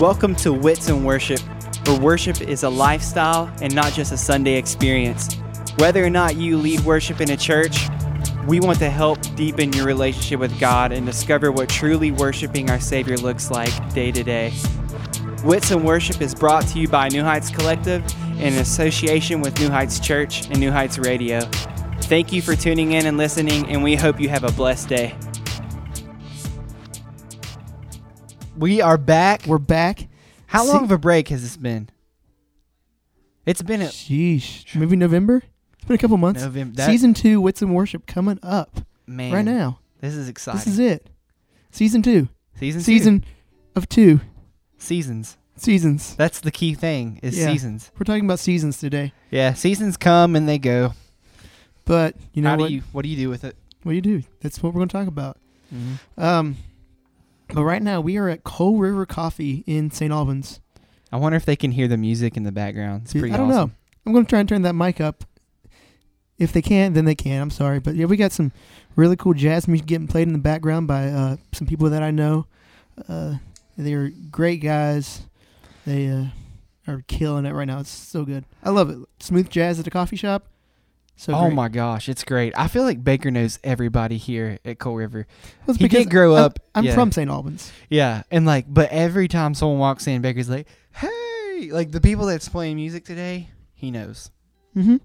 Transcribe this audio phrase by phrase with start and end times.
[0.00, 1.38] Welcome to Wits and Worship,
[1.86, 5.36] where worship is a lifestyle and not just a Sunday experience.
[5.76, 7.76] Whether or not you lead worship in a church,
[8.48, 12.80] we want to help deepen your relationship with God and discover what truly worshiping our
[12.80, 14.52] Savior looks like day to day.
[15.44, 18.02] Wits and Worship is brought to you by New Heights Collective
[18.40, 21.40] in association with New Heights Church and New Heights Radio.
[22.04, 25.14] Thank you for tuning in and listening, and we hope you have a blessed day.
[28.62, 29.44] We are back.
[29.44, 30.06] We're back.
[30.46, 31.88] How long of a break has this been?
[33.44, 34.76] It's been a Sheesh.
[34.76, 35.42] Maybe November?
[35.72, 36.42] It's been a couple months.
[36.42, 36.76] November.
[36.76, 39.80] That, Season two, Wits and Worship, coming up man, right now.
[40.00, 40.60] This is exciting.
[40.60, 41.08] This is it.
[41.72, 42.28] Season two.
[42.54, 42.82] season.
[42.82, 42.84] two.
[42.84, 43.24] Season
[43.74, 44.20] of two
[44.78, 45.38] seasons.
[45.56, 46.14] seasons.
[46.14, 47.46] That's the key thing is Yeah.
[47.46, 47.90] seasons.
[47.98, 49.12] We're talking about seasons today.
[49.32, 50.94] Yeah, seasons come and they go.
[51.84, 52.68] But you know How what?
[52.68, 53.56] do you what do you do with it?
[53.82, 54.22] what do you do?
[54.40, 55.36] That's what we're going to talk about.
[55.74, 56.22] Mm-hmm.
[56.22, 56.56] Um,
[57.52, 60.12] but right now we are at Coal River Coffee in St.
[60.12, 60.60] Albans.
[61.10, 63.02] I wonder if they can hear the music in the background.
[63.04, 63.68] It's pretty I don't awesome.
[63.68, 63.74] know.
[64.06, 65.24] I'm going to try and turn that mic up.
[66.38, 67.40] If they can, then they can.
[67.40, 68.52] I'm sorry, but yeah, we got some
[68.96, 72.10] really cool jazz music getting played in the background by uh, some people that I
[72.10, 72.46] know.
[73.08, 73.36] Uh,
[73.76, 75.22] they're great guys.
[75.86, 76.24] They uh,
[76.88, 77.80] are killing it right now.
[77.80, 78.44] It's so good.
[78.64, 78.98] I love it.
[79.20, 80.46] Smooth jazz at a coffee shop.
[81.16, 81.54] So oh great.
[81.54, 82.52] my gosh, it's great.
[82.56, 85.26] I feel like Baker knows everybody here at Coal River.
[85.66, 86.58] Well, he did grow I'm- up.
[86.74, 86.94] I'm yeah.
[86.94, 87.30] from St.
[87.30, 87.70] Albans.
[87.90, 92.26] Yeah, and like, but every time someone walks in, Baker's like, "Hey!" Like the people
[92.26, 94.30] that's playing music today, he knows.
[94.76, 94.96] Mm-hmm.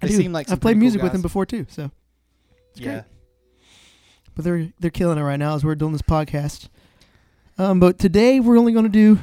[0.00, 0.16] I They do.
[0.18, 1.66] seem like I've played pretty cool music with them before too.
[1.70, 1.90] So,
[2.70, 2.92] It's great.
[2.92, 3.02] yeah.
[4.36, 6.68] but they're they're killing it right now as we're doing this podcast.
[7.56, 9.18] Um, but today we're only going to do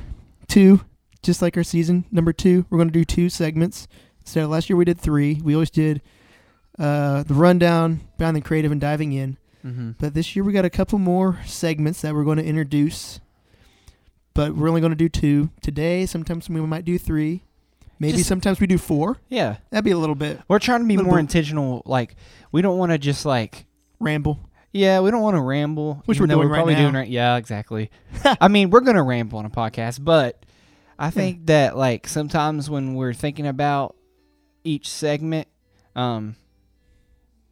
[0.50, 0.82] two,
[1.24, 2.66] just like our season number two.
[2.70, 3.88] We're going to do two segments.
[4.26, 5.40] So last year we did three.
[5.44, 6.02] We always did
[6.78, 9.38] uh, the rundown, behind the creative, and diving in.
[9.66, 9.92] Mm-hmm.
[10.00, 13.20] But this year we got a couple more segments that we're going to introduce.
[14.34, 16.06] But we're only going to do two today.
[16.06, 17.44] Sometimes we might do three.
[18.00, 19.18] Maybe Just- sometimes we do four.
[19.30, 21.22] Yeah, That'd be a little bit we're trying to be more bit.
[21.22, 21.82] intentional.
[21.86, 22.16] Like,
[22.52, 23.66] we don't want to just like
[24.02, 24.40] ramble.
[24.74, 26.02] Yeah, we don't want to ramble.
[26.06, 26.82] Which we're doing right probably now.
[26.82, 27.08] doing right.
[27.08, 27.90] Yeah, exactly.
[28.42, 30.46] I mean, we're gonna ramble on a podcast, but
[31.00, 33.96] I think that like sometimes when we're thinking about
[34.66, 35.48] each segment,
[35.96, 36.36] um,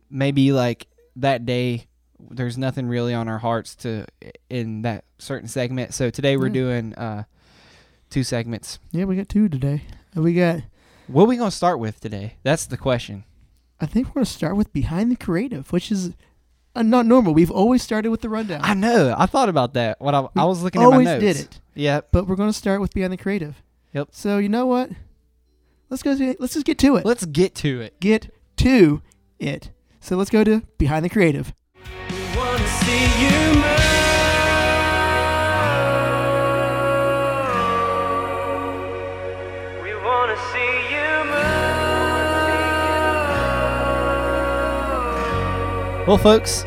[0.10, 1.88] maybe like that day,
[2.20, 4.06] there's nothing really on our hearts to
[4.50, 5.94] in that certain segment.
[5.94, 6.54] So today we're Yeah.
[6.54, 7.24] doing uh
[8.10, 8.80] two segments.
[8.92, 9.84] Yeah, we got two today.
[10.16, 10.62] We got.
[11.08, 12.38] What are we gonna start with today?
[12.44, 13.24] That's the question.
[13.82, 16.14] I think we're going to start with behind the creative, which is
[16.74, 17.34] uh, not normal.
[17.34, 18.62] We've always started with the rundown.
[18.64, 19.14] I know.
[19.18, 22.08] I thought about that when I, I was looking at my always did it, Yep.
[22.14, 23.62] but we're going to start with behind the creative.
[23.94, 24.10] Yep.
[24.12, 24.92] So you know what?
[25.94, 26.18] Let's go.
[26.18, 27.06] To, let's just get to it.
[27.06, 28.00] Let's get to it.
[28.00, 29.04] get to
[29.38, 29.70] it.
[30.00, 31.54] So let's go to behind the creative.
[31.76, 33.64] We wanna see you move.
[39.84, 41.26] We wanna see you
[46.00, 46.08] move.
[46.08, 46.66] Well, folks,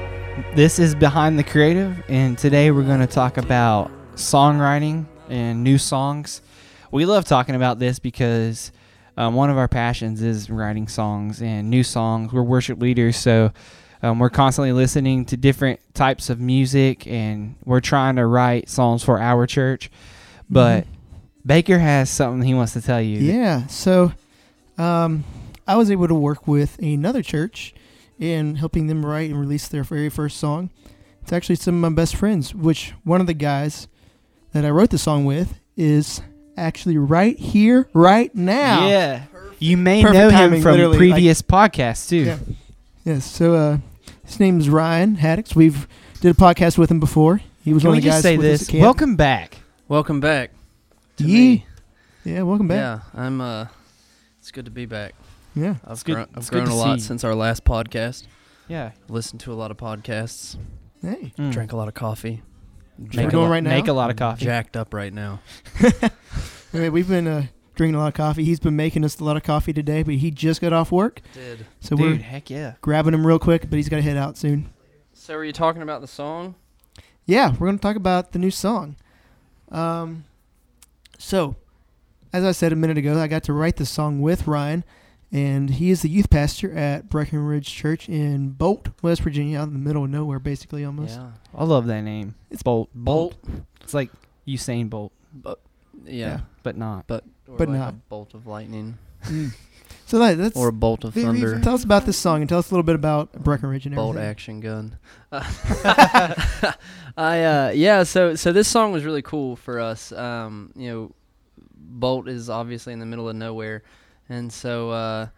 [0.55, 5.79] this is Behind the Creative, and today we're going to talk about songwriting and new
[5.79, 6.43] songs.
[6.93, 8.71] We love talking about this because
[9.17, 12.33] um, one of our passions is writing songs and new songs.
[12.33, 13.53] We're worship leaders, so
[14.03, 19.03] um, we're constantly listening to different types of music, and we're trying to write songs
[19.03, 19.91] for our church.
[20.51, 20.87] But
[21.45, 23.19] Baker has something he wants to tell you.
[23.19, 23.67] Yeah.
[23.69, 24.13] So,
[24.79, 25.25] um,
[25.67, 27.75] I was able to work with another church
[28.19, 30.71] in helping them write and release their very first song.
[31.23, 33.89] It's actually some of my best friends, which one of the guys
[34.53, 36.21] that I wrote the song with is
[36.57, 38.87] actually right here, right now.
[38.87, 39.25] Yeah.
[39.33, 39.63] Perfect.
[39.63, 42.17] You may Perfect know him from literally, previous podcasts, too.
[42.25, 42.39] Yeah.
[43.05, 43.25] Yes.
[43.31, 43.79] So, uh,
[44.25, 45.55] his name is Ryan Haddix.
[45.55, 45.87] We've
[46.21, 47.41] did a podcast with him before.
[47.65, 48.75] He was Can one of the just guys say with us this?
[48.75, 48.81] at.
[48.81, 49.59] Welcome back.
[49.89, 50.51] Welcome back.
[51.19, 51.35] To Yee.
[51.35, 51.67] me.
[52.25, 52.43] Yeah.
[52.43, 52.77] Welcome back.
[53.15, 53.41] Yeah, I'm.
[53.41, 53.67] Uh,
[54.41, 55.15] it's good to be back.
[55.55, 55.77] Yeah.
[55.87, 57.01] I've good- grown, I've it's good grown to a lot you.
[57.05, 58.27] since our last podcast.
[58.69, 58.91] Yeah.
[59.09, 60.57] Listened to a lot of podcasts.
[61.03, 61.33] Hey.
[61.39, 61.53] Mm.
[61.53, 62.43] Drank a lot of coffee.
[62.99, 63.71] We're Jacked right now?
[63.71, 64.45] Make a lot of coffee.
[64.45, 65.41] Jacked up right now.
[66.77, 68.45] Anyway, we've been uh, drinking a lot of coffee.
[68.45, 71.21] He's been making us a lot of coffee today, but he just got off work,
[71.35, 71.67] Did.
[71.81, 72.75] so Dude, we're heck yeah.
[72.81, 73.69] grabbing him real quick.
[73.71, 74.71] But he's got to head out soon.
[75.15, 76.55] So, are you talking about the song?
[77.25, 78.97] Yeah, we're going to talk about the new song.
[79.71, 80.25] Um,
[81.19, 81.57] so,
[82.33, 84.85] as I said a minute ago, I got to write the song with Ryan,
[85.33, 89.73] and he is the youth pastor at Breckenridge Church in Bolt, West Virginia, out in
[89.73, 91.17] the middle of nowhere, basically almost.
[91.19, 91.31] Yeah.
[91.55, 92.35] I love that name.
[92.51, 92.91] It's Bolt.
[92.95, 93.35] Bolt.
[93.81, 94.11] It's like
[94.47, 95.59] Usain Bolt, But
[96.05, 96.27] yeah.
[96.27, 96.41] Yeah.
[96.63, 97.07] but not.
[97.07, 97.95] But or But like not.
[97.95, 98.99] a bolt of lightning.
[99.25, 99.53] Mm.
[100.09, 102.49] So that, that's or a bolt of very- thunder, Tell us about this song and
[102.49, 104.31] tell us a little bit about Breckenridge and bolt everything.
[104.31, 104.99] action gun.
[105.33, 106.31] I
[107.45, 108.03] uh, yeah.
[108.05, 110.13] So so this song was really cool for us.
[110.13, 111.13] Um, you know,
[111.77, 113.83] Bolt is obviously in the middle of nowhere,
[114.29, 115.29] and so uh,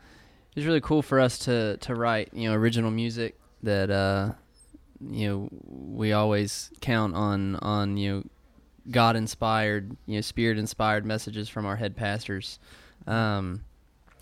[0.51, 4.33] it was really cool for us to to write you know original music that uh,
[5.01, 8.25] you know we always count on on you know
[8.91, 12.59] God inspired you know spirit inspired messages from our head pastors.
[13.07, 13.65] Um,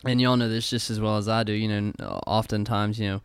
[0.04, 1.52] and y'all know this just as well as I do.
[1.52, 1.92] You know,
[2.26, 3.22] oftentimes you know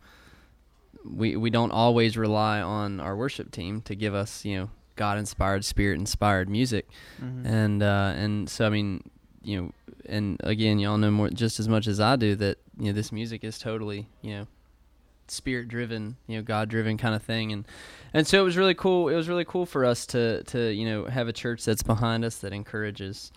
[1.04, 5.18] we we don't always rely on our worship team to give us you know God
[5.18, 6.88] inspired, spirit inspired music,
[7.22, 7.46] Mhm.
[7.46, 9.02] and uh, and so I mean
[9.44, 9.72] you know,
[10.06, 13.10] and again y'all know more just as much as I do that you know this
[13.12, 14.46] music is totally you know
[15.28, 17.66] spirit driven, you know God driven kind of thing, and
[18.14, 19.08] and so it was really cool.
[19.08, 22.24] It was really cool for us to to you know have a church that's behind
[22.24, 23.32] us that encourages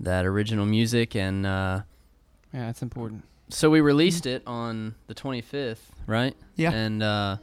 [0.00, 1.46] that original music and.
[1.46, 1.80] uh
[2.52, 3.24] yeah, it's important.
[3.48, 6.36] so we released it on the 25th, right?
[6.54, 6.70] Yeah.
[6.70, 7.38] And uh,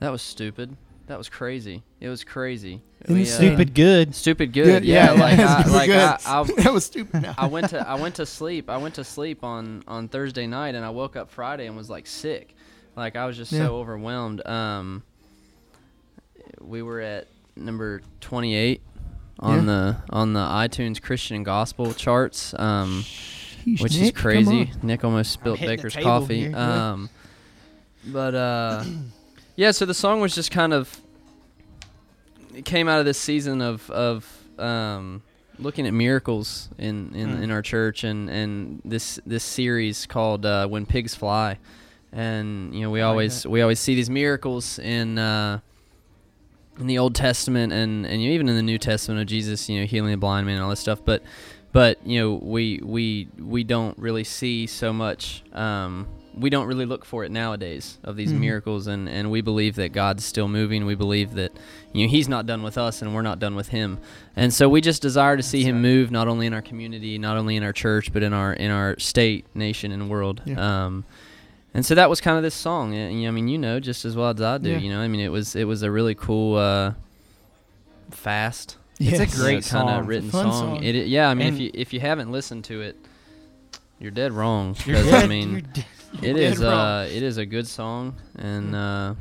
[0.00, 0.76] that was stupid.
[1.06, 1.82] That was crazy.
[2.00, 2.82] It was crazy.
[3.08, 4.14] We, uh, Stupid good.
[4.14, 4.84] Stupid good.
[4.84, 5.12] Yeah.
[5.12, 5.98] Like I, like good.
[5.98, 7.22] I, I, that was stupid.
[7.22, 7.34] now.
[7.38, 8.68] I went to I went to sleep.
[8.68, 11.88] I went to sleep on on Thursday night, and I woke up Friday and was
[11.88, 12.54] like sick.
[12.96, 13.66] Like I was just Yeah.
[13.66, 14.46] so overwhelmed.
[14.46, 15.02] Um,
[16.60, 17.26] we were at
[17.56, 18.80] number 28
[19.38, 19.64] on Yeah.
[19.64, 22.54] the on the iTunes Christian and Gospel charts.
[22.58, 24.70] Um, Sheesh, which Nick, is crazy.
[24.82, 26.40] Nick almost spilled Baker's coffee.
[26.48, 26.56] here.
[26.56, 27.10] Um,
[28.06, 28.84] but uh,
[29.56, 31.00] yeah, so the song was just kind of
[32.54, 34.26] it came out of this season of of
[34.58, 35.22] um,
[35.58, 37.42] looking at miracles in in, Mm.
[37.44, 41.58] in our church and and this this series called uh, When Pigs Fly,
[42.12, 45.18] and you know we I like always we always see these miracles in.
[45.18, 45.60] Uh,
[46.78, 49.68] in the Old Testament and, and you know, even in the New Testament of Jesus,
[49.68, 51.22] you know, healing the blind man and all this stuff, but
[51.72, 56.86] but you know we we we don't really see so much um, we don't really
[56.86, 58.38] look for it nowadays of these Mhm.
[58.40, 61.52] miracles and and we believe that God's still moving we believe that
[61.92, 63.98] you know he's not done with us and we're not done with him
[64.34, 65.82] and so we just desire to see That's him right.
[65.82, 68.70] move not only in our community not only in our church but in our in
[68.70, 70.86] our state nation and world Yeah.
[70.86, 71.04] um,
[71.74, 74.04] and so that was kind of this song and, you I mean you know just
[74.04, 74.78] as well as I do Yeah.
[74.78, 76.94] you know I mean it was it was a really cool uh,
[78.10, 79.88] fast It's a great kind song.
[80.00, 80.76] of written fun song.
[80.76, 80.82] song.
[80.84, 82.96] It, yeah, I mean, if you if you haven't listened to it,
[83.98, 84.76] you're dead wrong.
[84.84, 85.84] You're 'cause, dead- I mean, you're dead-
[86.22, 86.72] it dead is wrong.
[86.72, 89.14] uh, it is a good song, and uh,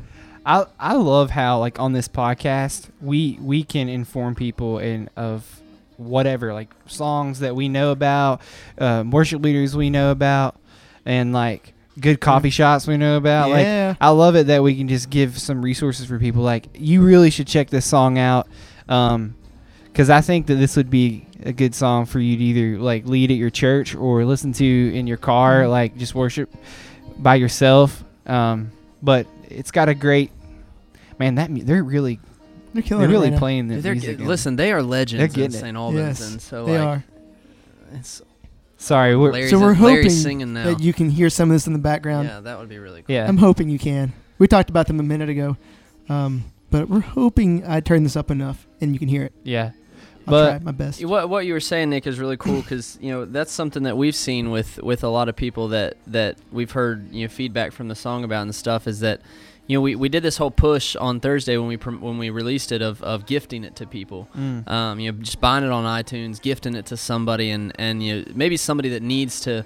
[0.46, 5.62] I I love how like on this podcast we we can inform people in of
[5.98, 8.42] whatever like songs that we know about,
[8.80, 10.56] um, worship leaders we know about,
[11.06, 13.50] and like good coffee shops we know about.
[13.50, 13.68] Like.
[14.01, 16.42] I love it that we can just give some resources for people.
[16.44, 18.48] Like you really should check this song out,
[18.88, 23.06] because I think that this would be a good song for you to either like
[23.06, 24.66] lead at your church or listen to
[24.96, 25.69] in your car, Mhm.
[25.69, 26.54] like just worship
[27.18, 28.04] by yourself.
[28.25, 30.31] Um, but it's got a great
[31.18, 31.36] man.
[31.36, 32.19] That mu- they're really
[32.74, 34.18] They're killing they're really right playing the they're music.
[34.19, 35.60] ge- listen, they are legends in getting it.
[35.62, 35.78] St.
[35.78, 37.04] Albans, Yes, and so they like are.
[37.94, 38.22] it's
[38.79, 40.63] Sorry, we're Larry's, So we're in- Larry's hoping singing now.
[40.63, 42.27] That you can hear some of this in the background.
[42.29, 43.13] yeah, that would be really cool.
[43.13, 43.27] yeah.
[43.27, 44.13] I'm hoping you can.
[44.37, 45.57] We talked about them a minute ago,
[46.07, 49.33] um, but we're hoping I turn this up enough and you can hear it.
[49.43, 49.71] yeah.
[50.27, 51.03] I'll But- try my best.
[51.03, 53.97] What what you were saying, Nick, is really cool because you know that's something that
[53.97, 57.71] we've seen with with a lot of people that that we've heard you know feedback
[57.71, 59.21] from the song about and stuff is that
[59.69, 62.71] you know we, we did this whole push on Thursday when we when we released
[62.71, 64.27] it of, of gifting it to people.
[64.36, 64.68] Mm.
[64.68, 68.15] Um, you know, just buying it on iTunes, gifting it to somebody, and and you
[68.15, 69.63] know maybe somebody that needs to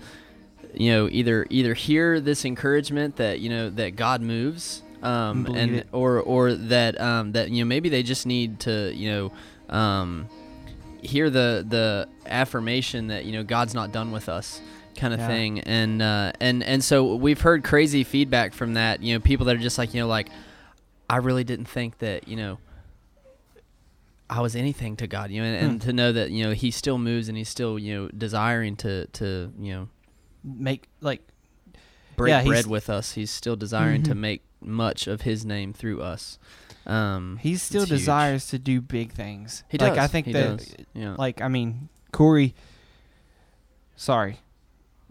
[0.74, 4.84] you know either either hear this encouragement that you know that God moves.
[5.02, 5.88] Um, Believe and it.
[5.94, 9.32] or or that um, that you know maybe they just need to you know
[9.74, 10.28] um,
[11.02, 14.60] hear the the affirmation that you know God's not done with us
[14.96, 15.28] kind of Yeah.
[15.28, 19.46] thing and uh, and and so we've heard crazy feedback from that you know people
[19.48, 20.30] that are just like you know like
[21.10, 22.58] I really didn't think that you know
[24.30, 25.88] I was anything to God you know and, and Hmm.
[25.88, 29.08] to know that you know he still moves and he's still you know desiring to
[29.08, 29.90] to you know
[30.44, 31.22] Make like
[32.18, 34.18] break Yeah, bread with us he's still desiring to Mhm.
[34.18, 36.38] make much of his name through us
[36.86, 38.00] um he still it's huge.
[38.00, 39.64] desires to do big things.
[39.70, 40.76] he like does I think he that does.
[40.94, 42.54] yeah like I mean Corey.
[43.96, 44.40] Sorry,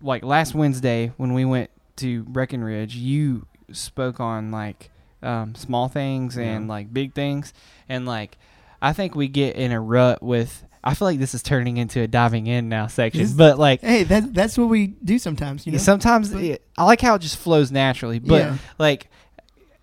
[0.02, 4.90] like last Wednesday when we went to Breckenridge, you spoke on like
[5.22, 6.68] um, small things and Yeah.
[6.72, 7.52] like big things,
[7.88, 8.38] and like
[8.80, 10.64] I think we get in a rut with.
[10.84, 14.02] I feel like this is turning into a diving in now section, but like Hey,
[14.02, 15.64] that that's what we do sometimes.
[15.64, 15.78] You know.
[15.78, 18.56] sometimes But- it, I like how it just flows naturally, but yeah.
[18.80, 19.08] like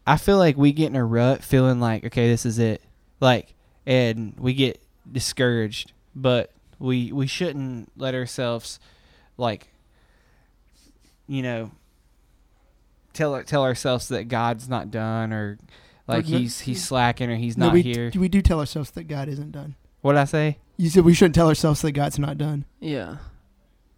[0.05, 2.81] I feel like we get in a rut feeling like okay this is it
[3.21, 3.53] like
[3.85, 8.79] and we get discouraged but we we shouldn't let ourselves
[9.38, 9.69] like
[11.29, 11.71] you know,
[13.13, 15.57] tell tell ourselves that God's not done or
[16.07, 18.12] like no- he's he's slacking or he's no, not we, here.
[18.15, 19.75] we do tell ourselves that God isn't done.
[20.01, 20.57] What did I say?
[20.77, 22.65] You said we shouldn't tell ourselves that God's not done.
[22.79, 23.17] Yeah.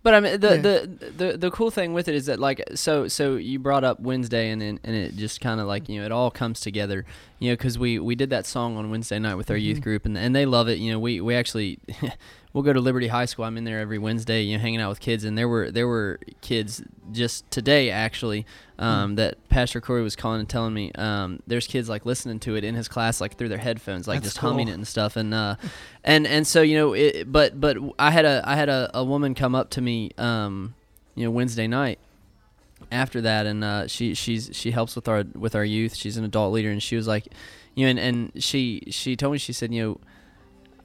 [0.03, 0.61] But I mean the, Yeah.
[0.61, 3.99] the the the cool thing with it is that like so so you brought up
[3.99, 7.05] Wednesday and then and it just kind of like you know it all comes together
[7.37, 9.83] you know because we we did that song on Wednesday night with our youth Mhm.
[9.83, 11.77] group and and they love it you know we we actually
[12.53, 13.45] we'll go to Liberty High School.
[13.45, 15.23] I'm in there every Wednesday you know hanging out with kids.
[15.23, 18.45] And there were there were kids just today actually
[18.79, 22.55] um, that Pastor Corey was calling and telling me um, there's kids like listening to
[22.55, 25.15] it in his class like through their headphones like That's just humming it and stuff.
[25.15, 25.55] And uh,
[26.03, 29.03] and and so you know it, but but I had a I had a, a
[29.03, 30.75] woman come up to me um,
[31.15, 31.99] you know Wednesday night
[32.91, 33.45] after that.
[33.45, 35.95] And uh, she she's she helps with our with our youth.
[35.95, 36.71] She's an adult leader.
[36.71, 37.27] And she was like
[37.75, 39.99] you know and, and she she told me she said you know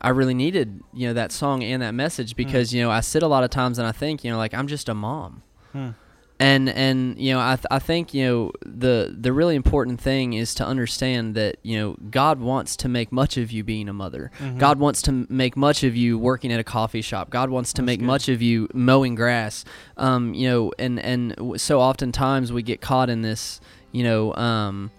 [0.00, 3.23] I really needed you know that song and that message because you know I sit
[3.23, 5.91] a lot of times and I think you know like I'm just a mom Hmm.
[6.38, 10.35] and and you know I, th- I think you know the the really important thing
[10.35, 13.93] is to understand that you know God wants to make much of you being a
[13.93, 14.59] mother Mhm.
[14.59, 17.31] God wants to make much of you working at a coffee shop.
[17.31, 18.07] God wants to That's make good.
[18.07, 19.65] much of you mowing grass.
[19.97, 23.61] Um, you know, and and w- so oftentimes we get caught in this.
[23.93, 24.91] You know, um,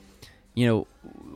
[0.55, 0.87] you know,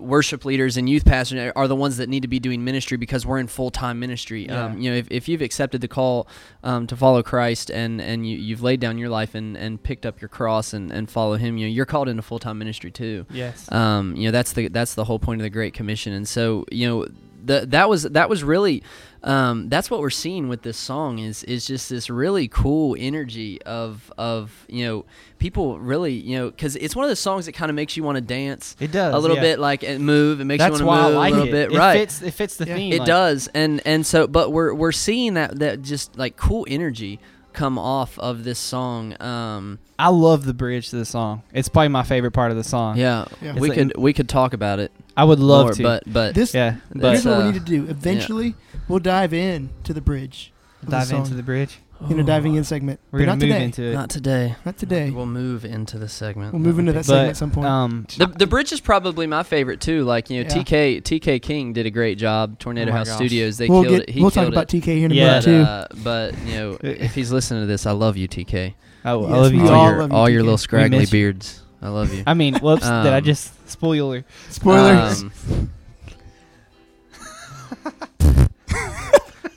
[0.02, 3.26] worship leaders and youth pastors are the ones that need to be doing ministry because
[3.26, 4.46] we're in full time ministry.
[4.46, 4.66] Yeah.
[4.66, 6.28] Um, you know, if, if you've accepted the call
[6.64, 10.06] um, to follow Christ and and you, you've laid down your life and, and picked
[10.06, 12.92] up your cross and, and follow Him, you know, you're called into full time ministry
[12.92, 13.72] too Yes.
[13.72, 16.66] um, you know that's the that's the whole point of the Great Commission, and so
[16.72, 17.08] you know
[17.44, 18.84] the, that was that was really
[19.24, 23.62] um, that's what we're seeing with this song is is just this really cool energy
[23.64, 25.06] of of you know
[25.38, 28.04] people really you know because it's one of the songs that kind of makes you
[28.04, 29.42] want to dance it does a little yeah.
[29.44, 31.52] bit like and move it makes That's you want to move like a little it.
[31.70, 32.76] bit it right Fits, it fits the Yeah.
[32.76, 32.94] theme.
[32.94, 36.66] it like- does and and so but we're we're seeing that that just like cool
[36.68, 37.20] energy
[37.54, 41.44] come off of this song um I love the bridge to the song.
[41.54, 42.98] It's probably my favorite part of the song.
[42.98, 43.54] yeah, Yeah.
[43.54, 45.84] we It's could we could talk about it I would love more, to.
[45.84, 47.88] but but This yeah, But- here's but what we uh, need to do.
[47.88, 48.56] Eventually,
[48.88, 50.52] we'll dive in to the bridge.
[50.82, 51.20] of the dive song.
[51.24, 51.80] into the bridge.
[52.10, 53.00] in a diving in segment.
[53.12, 53.64] We're but gonna not move today.
[53.66, 53.94] into it.
[53.94, 55.12] not today Not today.
[55.12, 56.52] We'll move into the segment.
[56.54, 57.68] We'll move into that but segment at some point.
[57.68, 60.04] um, The the bridge is probably my favorite too.
[60.04, 60.64] Like you know, Yeah.
[60.64, 62.58] TK TK King did a great job.
[62.58, 63.18] Tornado Oh my House gosh.
[63.18, 64.10] Studios they we'll killed get.
[64.10, 64.14] it.
[64.14, 64.82] He we'll talk killed about it.
[64.82, 65.62] TK here in a Yeah, minute But, too.
[65.62, 68.74] uh, but you know, if he's listening to this, I love you, TK.
[69.04, 69.62] I, I Yes, love you.
[69.62, 69.74] we too.
[69.74, 70.46] all all your, love you, all your TK.
[70.46, 71.20] little scraggly miss you.
[71.20, 71.62] beards.
[71.84, 72.24] I love you.
[72.26, 72.82] I mean, whoops!
[72.84, 74.24] did I Um, just spoiler?
[74.50, 75.22] Spoilers.
[75.24, 75.32] Um,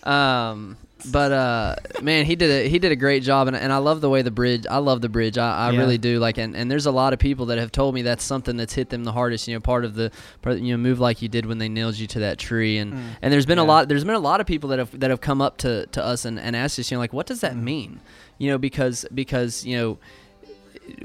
[0.05, 0.77] um,
[1.13, 4.01] but uh, man, he did a he did a great job, and, and I love
[4.01, 4.65] the way the bridge.
[4.71, 5.37] I love the bridge.
[5.37, 5.79] I, I Yeah.
[5.81, 6.19] really do.
[6.19, 8.73] Like, and, and there's a lot of people that have told me that's something that's
[8.73, 9.47] hit them the hardest.
[9.47, 11.99] You know, part of the part, you know move like you did when they nailed
[11.99, 14.47] you to that tree, and and there's been a lot there's been a lot of
[14.47, 16.97] people that have that have come up to, to us and, and asked us you
[16.97, 17.63] know like what does that Mm.
[17.63, 18.01] mean
[18.39, 19.99] you know because because you know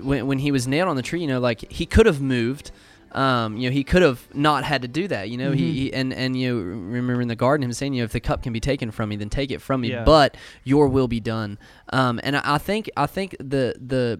[0.01, 2.71] when, when he was nailed on the tree you know like he could have moved
[3.13, 5.73] um, you know he could have not had to do that you know he, Mhm.
[5.73, 8.19] he and and you know, remember in the garden him saying you know if the
[8.19, 10.03] cup can be taken from me then take it from me Yeah.
[10.03, 11.57] but your will be done
[11.91, 14.19] um, and I, I think I think the the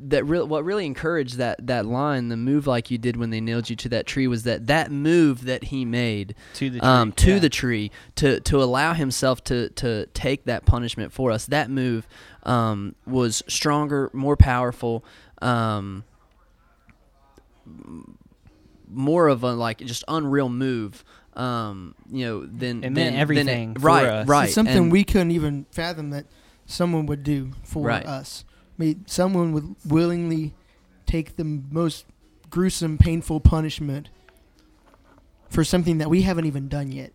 [0.00, 3.40] that real what really encouraged that that line the move like you did when they
[3.40, 6.88] nailed you to that tree was that that move that he made To the tree.
[6.88, 7.38] um, to yeah.
[7.40, 11.46] the tree to to allow himself to to take that punishment for us.
[11.46, 12.06] That move
[12.44, 15.04] um, was stronger, more powerful,
[15.42, 16.04] um,
[18.90, 21.04] more of a like just unreal move.
[21.34, 24.26] Um, you know, than It meant than- than everything for right, us.
[24.28, 24.44] right.
[24.46, 26.26] It's something and- we couldn't even fathom that
[26.66, 28.04] someone would do for Right.
[28.04, 28.44] us.
[28.76, 30.54] I mean, someone would willingly
[31.06, 32.06] take the most
[32.50, 34.08] gruesome, painful punishment
[35.48, 37.12] for something that we haven't even done yet,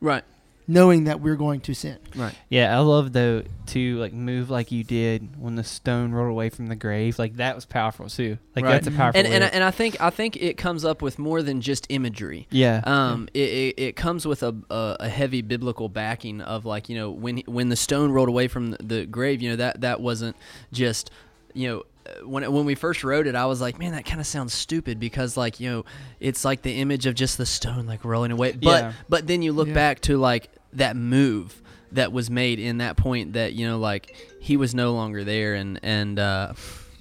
[0.00, 0.24] right,
[0.68, 1.98] knowing that we're going to sin.
[2.16, 2.34] right.
[2.48, 6.48] Yeah, I love though to like move like you did when the stone rolled away
[6.50, 7.18] from the grave.
[7.18, 8.38] Like that was powerful too.
[8.54, 8.72] Like Right.
[8.72, 9.18] that's a powerful.
[9.20, 11.86] And and, I- and I think I think it comes up with more than just
[11.88, 12.46] imagery.
[12.50, 12.80] yeah.
[12.84, 16.96] Um, it, it, it comes with a, a a heavy biblical backing of like you
[16.96, 20.00] know when when the stone rolled away from the, the grave, you know that that
[20.00, 20.36] wasn't
[20.72, 21.10] just
[21.54, 21.82] you know
[22.24, 24.98] when when we first wrote it, I was like, man, that kind of sounds stupid
[25.00, 25.84] because like you know
[26.20, 28.92] it's like the image of just the stone like rolling away, but Yeah.
[29.08, 29.74] but then you look Yeah.
[29.74, 34.14] back to like that move that was made in that point that you know like
[34.40, 36.52] he was no longer there and and uh,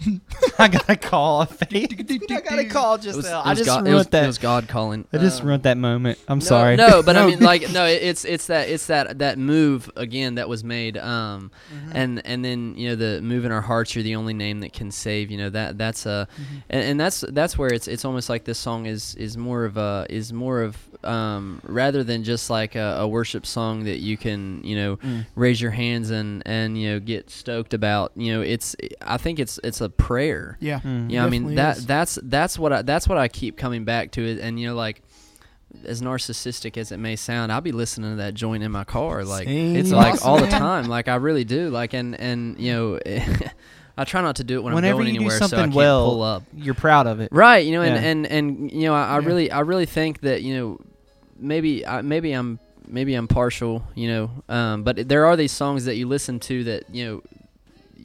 [0.59, 1.41] I got a call.
[1.41, 3.41] I got a call it just was, now.
[3.41, 4.23] it I just God, ruined it was, that.
[4.23, 5.07] it was God calling.
[5.11, 6.19] I just Um, ruined that moment.
[6.27, 6.75] I'm no, sorry.
[6.75, 7.27] No, but I No.
[7.27, 11.51] mean, like, no, it's it's that it's that that move again that was made, um,
[11.73, 11.91] Mm-hmm.
[11.95, 13.95] and and then you know the move in our hearts.
[13.95, 15.31] You're the only name that can save.
[15.31, 16.55] You know that that's a, Mm-hmm.
[16.69, 19.77] and, and that's that's where it's it's almost like this song is is more of
[19.77, 24.17] a is more of um, rather than just like a, a worship song that you
[24.17, 25.25] can, you know, Mm.
[25.35, 28.11] raise your hands and and you know get stoked about.
[28.15, 30.57] You know, it's I think it's it's a prayer.
[30.59, 30.79] Yeah.
[30.79, 31.09] Mm.
[31.11, 31.85] You know, I mean Definitely that is.
[31.85, 34.75] that's that's what I that's what I keep coming back to it and you know
[34.75, 35.01] like
[35.85, 39.25] as narcissistic as it may sound, I'll be listening to that joint in my car
[39.25, 42.71] like it's like Awesome, all the time like I really do like and and you
[42.73, 42.99] know
[43.97, 45.61] I try not to do it when Whenever I'm going you do anywhere so I
[45.61, 46.43] can't well, pull up.
[46.53, 47.29] You're proud of it.
[47.31, 48.09] Right, you know, and, Yeah.
[48.09, 49.25] and, and you know, I, I Yeah.
[49.25, 50.79] really I really think that you know,
[51.37, 55.85] maybe I, maybe I'm maybe I'm partial, you know, um, but there are these songs
[55.85, 57.21] that you listen to that you know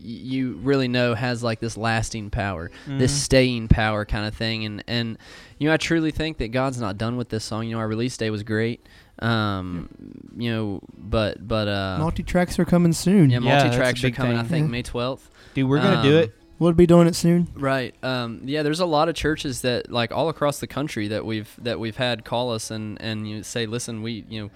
[0.03, 3.23] you really know has like this lasting power, this Mhm.
[3.23, 5.19] staying power kind of thing, and and
[5.59, 7.67] you know I truly think that God's not done with this song.
[7.67, 8.87] You know, our release day was great,
[9.19, 9.89] um,
[10.37, 13.29] you know, but but uh, Multi tracks are coming soon.
[13.31, 14.39] yeah, Yeah, that's a multi tracks are big coming.
[14.39, 14.71] I think Yeah.
[14.71, 15.31] May twelfth.
[15.55, 16.35] Dude, we're gonna do Um, it.
[16.61, 17.49] We'll be doing it soon.
[17.55, 17.95] Right.
[18.05, 18.63] Um, yeah.
[18.63, 21.97] There's a lot of churches that, like, all across the country that we've that we've
[21.97, 24.51] had call us and and you say, listen, we you know,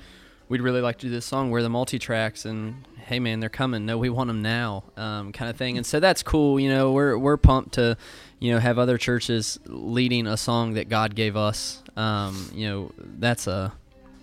[0.48, 1.50] we'd really like to do this song.
[1.50, 3.86] We're the multi tracks, and hey, man, they're coming.
[3.86, 5.78] No, we want them now, um, kind of thing.
[5.78, 6.60] And so that's cool.
[6.60, 7.96] You know, we're we're pumped to,
[8.38, 11.82] you know, have other churches leading a song that God gave us.
[11.96, 13.72] Um, you know, that's a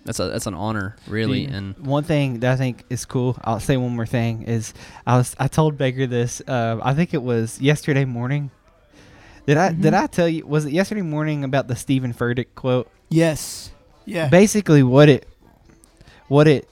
[0.04, 1.46] that's a that's an honor, really.
[1.46, 4.74] Dude, And one thing that I think is cool, I'll say one more thing is
[5.06, 6.40] I was I told Baker this.
[6.46, 8.50] Uh, I think it was yesterday morning.
[9.46, 10.02] Did I did Mhm.
[10.02, 10.46] I tell you?
[10.46, 12.88] Was it yesterday morning about the Steven Furtick quote?
[13.08, 13.70] Yes.
[14.04, 14.28] Yeah.
[14.28, 15.28] Basically, what it
[16.28, 16.68] what it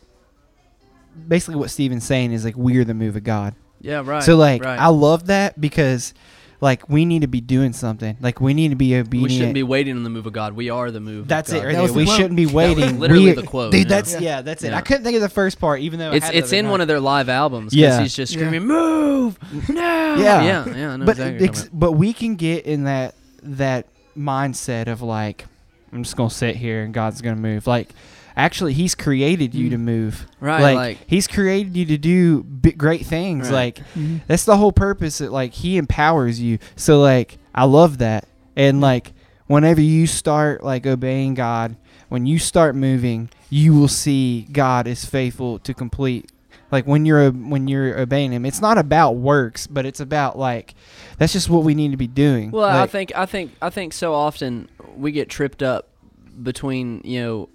[1.28, 3.54] basically what Steven's saying is like we're the move of God.
[3.80, 4.22] yeah, right.
[4.22, 4.78] so like right.
[4.78, 6.14] I love that because
[6.60, 8.16] like we need to be doing something.
[8.20, 9.30] Like we need to be obedient.
[9.30, 10.52] we shouldn't be waiting on the move of God.
[10.54, 11.26] We are the move.
[11.26, 11.66] That's of it God.
[11.66, 12.16] right That was We quote.
[12.16, 12.98] shouldn't be was waiting.
[13.00, 14.20] literally We- the quote, Dude, that's Yeah.
[14.20, 14.42] yeah.
[14.42, 14.68] that's it.
[14.70, 14.76] Yeah.
[14.78, 16.70] I couldn't think of the first part, even though I It's had it's in night.
[16.70, 17.72] one of their live albums.
[17.74, 18.00] Yeah.
[18.02, 18.38] he's just Yeah.
[18.40, 19.38] screaming, "Move
[19.68, 20.16] No.
[20.18, 20.42] Yeah.
[20.42, 20.94] yeah, yeah.
[20.94, 23.86] I but exactly ex- but we can get in that that
[24.18, 25.46] mindset of like
[25.92, 27.66] I'm just gonna sit here and God's gonna move.
[27.66, 27.88] Like
[28.36, 29.70] actually, He's created you Mm.
[29.72, 30.26] to move.
[30.40, 30.62] right.
[30.62, 33.46] like, Like, He's created you to do big, great things.
[33.50, 33.76] Right.
[33.76, 34.20] Like Mhm.
[34.26, 35.18] that's the whole purpose.
[35.18, 36.58] That like He empowers you.
[36.76, 38.26] So like I love that.
[38.56, 39.12] And like
[39.46, 41.76] whenever you start like obeying God,
[42.08, 46.30] when you start moving, you will see God is faithful to complete.
[46.72, 50.74] Like when you're when you're obeying Him, it's not about works, but it's about like
[51.18, 52.52] that's just what we need to be doing.
[52.52, 55.88] well, I think I think I think so often we get tripped up
[56.42, 57.48] between you know,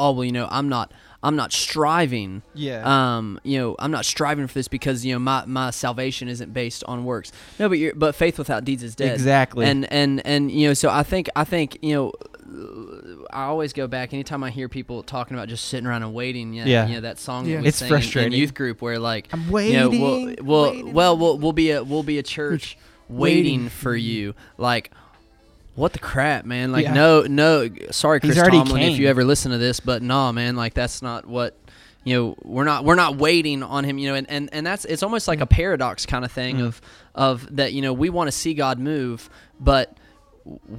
[0.00, 2.42] oh well, you know, I'm not I'm not striving.
[2.54, 2.80] yeah,
[3.16, 6.52] Um, you know, I'm not striving for this because you know my, my salvation isn't
[6.54, 7.30] based on works.
[7.58, 9.12] No, but you're, but faith without deeds is dead.
[9.12, 9.66] exactly.
[9.66, 12.12] and and and you know so i think i think you know
[13.30, 16.52] i always go back anytime i hear people talking about just sitting around and waiting
[16.54, 16.86] yeah, Yeah.
[16.88, 17.56] you know that song Yeah.
[17.56, 18.32] that we It's sang in- in, frustrating.
[18.40, 19.76] youth group where like I'm you waiting.
[19.76, 20.92] know we'll we'll, waiting.
[20.92, 22.76] well we'll we'll be a we'll be a church
[23.08, 23.18] waiting,
[23.62, 24.90] waiting for you like
[25.80, 26.92] what the crap man like Yeah.
[26.94, 30.74] no no sorry chris tomlin if you ever listen to this but nah man like
[30.74, 31.56] that's not what
[32.04, 34.84] you know we're not we're not waiting on him you know and and, and that's
[34.84, 36.66] it's almost like a paradox kind of thing Mm.
[36.66, 36.80] of
[37.14, 39.96] of that you know we want to see god move but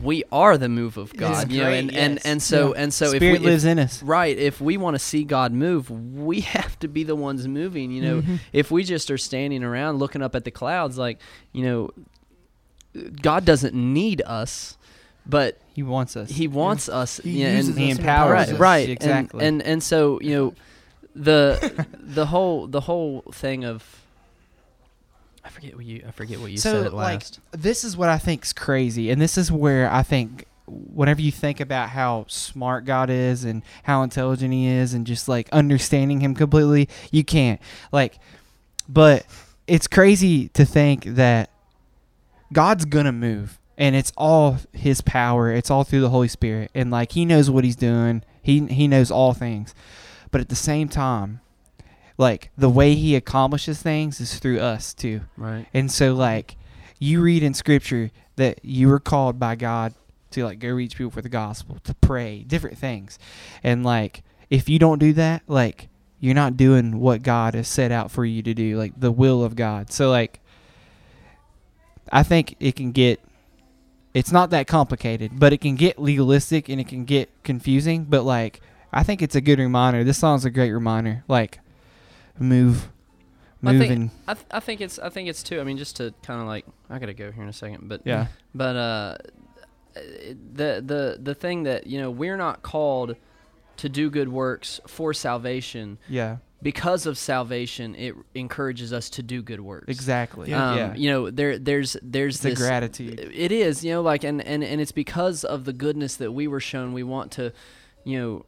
[0.01, 2.25] we are the move of god you know great, and, and yes.
[2.25, 2.81] and so Yeah.
[2.83, 4.01] and so Spirit if we lives if, in us.
[4.03, 7.91] right if we want to see god move we have to be the ones moving
[7.91, 8.39] you know Mhm.
[8.53, 11.19] if we just are standing around looking up at the clouds like
[11.53, 11.89] you know
[13.21, 14.77] god doesn't need us
[15.25, 16.29] but He wants us.
[16.29, 18.59] he wants us He yeah, and he empowers right us.
[18.59, 19.45] right Exactly.
[19.45, 20.53] and, and so you know
[21.15, 23.83] the the whole the whole thing of
[25.43, 27.39] I forget what you I forget what you so said at like last.
[27.51, 31.59] this is what I think's crazy, and this is where I think whenever you think
[31.59, 36.35] about how smart God is and how intelligent He is, and just like understanding Him
[36.35, 37.59] completely, you can't
[37.91, 38.19] like.
[38.87, 39.25] But
[39.67, 41.49] it's crazy to think that
[42.53, 45.51] God's gonna move, and it's all His power.
[45.51, 48.23] It's all through the Holy Spirit, and like He knows what He's doing.
[48.41, 49.73] He He knows all things,
[50.29, 51.41] but at the same time.
[52.17, 55.21] Like the way he accomplishes things is through us too.
[55.37, 55.65] right.
[55.73, 56.55] And so like
[56.99, 59.95] you read in scripture that you were called by God
[60.31, 63.17] to like go reach people for the gospel, to pray, different things.
[63.63, 65.87] And like if you don't do that, like
[66.19, 69.43] you're not doing what God has set out for you to do, like the will
[69.43, 69.91] of God.
[69.91, 70.41] So like
[72.11, 73.19] I think it can get
[74.13, 78.23] it's not that complicated, but it can get legalistic and it can get confusing, but
[78.23, 80.03] like I think it's a good reminder.
[80.03, 81.23] This song's a great reminder.
[81.27, 81.59] Like
[82.39, 82.89] move
[83.63, 85.61] I move think- I, th- I think it's I think it's too.
[85.61, 88.01] I mean, just to kind of like I gotta go here in a second, but
[88.05, 88.27] yeah.
[88.55, 89.17] but uh,
[89.93, 93.15] the the the thing that you know we're not called
[93.77, 95.97] to do good works for salvation.
[96.09, 96.37] Yeah.
[96.61, 99.85] Because of salvation, it encourages us to do good works.
[99.87, 100.53] Exactly.
[100.53, 100.93] Um, yeah.
[100.93, 103.31] You know, there there's there's It's the this gratitude.
[103.33, 106.47] It is, you know, like and, and and it's because of the goodness that we
[106.47, 106.93] were shown.
[106.93, 107.51] We want to
[108.03, 108.45] you know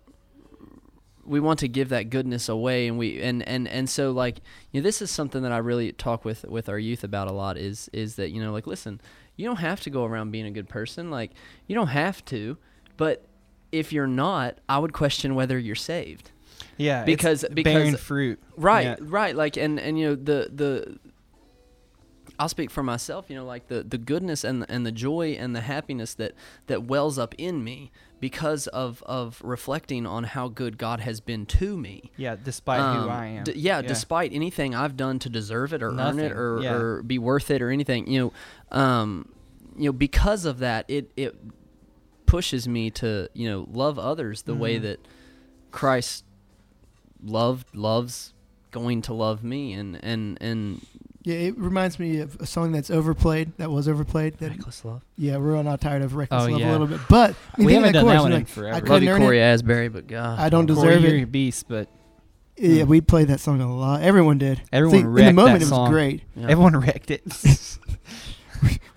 [1.26, 4.82] we want to give that goodness away and we and and and so like you
[4.82, 7.58] know this is something that I really talk with with our youth about a lot
[7.58, 8.99] is is that you know like listen
[9.36, 11.32] you don't have to go around being a good person like
[11.67, 12.58] you don't have to
[12.97, 13.26] but
[13.71, 16.32] if you're not I would question whether you're saved
[16.77, 18.39] Yeah, because because bearing fruit.
[18.57, 18.95] right Yeah.
[19.01, 20.97] right like and and you know the the
[22.39, 25.55] I'll speak for myself, you know, like the, the goodness and and the joy and
[25.55, 26.33] the happiness that,
[26.65, 31.45] that wells up in me because of, of reflecting on how good God has been
[31.45, 32.12] to me.
[32.17, 33.43] Yeah, despite Um, who I am.
[33.43, 36.73] d- yeah, despite anything I've done to deserve it or earn it or, yeah.
[36.73, 38.19] or be worth it or anything, you
[38.71, 39.29] know, um,
[39.77, 41.36] you know, because of that, it it
[42.25, 44.81] pushes me to you know love others the way Mhm.
[44.83, 44.99] that
[45.71, 46.23] Christ
[47.23, 48.33] loved loves
[48.71, 50.86] going to love me and and and
[51.23, 53.55] Yeah, it reminds me of a song that's overplayed.
[53.57, 54.38] That was overplayed.
[54.39, 55.03] That reckless love.
[55.17, 56.69] yeah, we're all not tired of reckless Oh, love yeah.
[56.69, 58.69] a little bit, but I mean, We haven't that done that one and in forever.
[58.75, 59.43] I Love Love couldn't you, earn Cory it.
[59.43, 61.23] Asbury, but God, I don't Cory, deserve you're it.
[61.23, 61.88] a beast, but
[62.57, 62.88] Yeah, Mm.
[62.88, 64.01] we played that song a lot.
[64.03, 64.62] Everyone did.
[64.71, 65.53] Everyone See, in the wrecked moment.
[65.53, 65.89] that it was song.
[65.91, 66.21] great.
[66.36, 66.47] Yeah.
[66.49, 67.23] everyone wrecked it.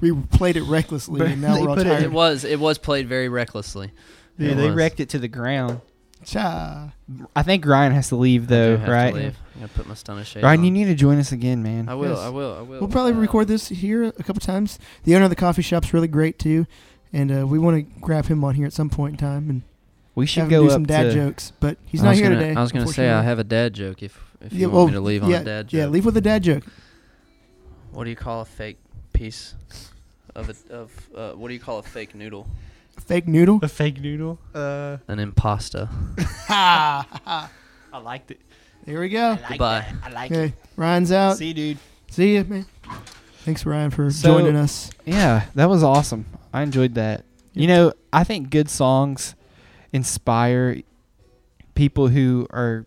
[0.00, 2.02] We played it recklessly, But and now we're all put it- tired.
[2.02, 3.92] It was it was played very recklessly.
[4.38, 4.76] Dude, It they was.
[4.76, 5.80] wrecked it to the ground.
[6.24, 6.92] Cha.
[7.36, 9.14] I think Ryan has to leave I though, do have to right?
[9.14, 9.36] leave.
[9.54, 10.64] I'm gonna put my stunner shade Ryan, on.
[10.64, 11.88] you need to join us again, man.
[11.88, 12.10] I will.
[12.10, 12.18] Yes.
[12.18, 12.54] I will.
[12.54, 12.80] I will.
[12.80, 14.78] We'll probably Uh, record this here a couple times.
[15.04, 16.66] The owner of the coffee shop's really great too,
[17.12, 19.62] and uh, we want to grab him on here at some point in time and
[20.14, 21.52] we have should him go do up some dad jokes.
[21.60, 22.54] But he's not here gonna- today.
[22.54, 24.86] I was gonna say I have a dad joke if if you Yeah, want well,
[24.88, 25.78] me to leave on yeah, a dad joke.
[25.78, 26.64] Yeah, leave with a dad joke.
[27.92, 28.78] What do you call a fake
[29.12, 29.54] piece
[30.34, 32.46] of a of uh, what do you call a fake noodle?
[32.98, 33.60] Fake noodle.
[33.62, 34.38] A fake noodle.
[34.54, 35.88] Uh, An impasta.
[36.48, 37.50] ha ha, ha.
[37.92, 38.40] I liked it.
[38.84, 39.38] Here we go.
[39.48, 39.86] Goodbye.
[40.02, 41.36] I like Okay, Ryan's out.
[41.38, 41.78] See, dude.
[42.10, 42.66] See you, man.
[43.44, 44.90] Thanks, Ryan, for So- joining us.
[45.04, 46.26] Yeah, that was awesome.
[46.52, 47.24] I enjoyed that.
[47.52, 49.34] You know, I think good songs
[49.92, 50.80] inspire
[51.74, 52.86] people who are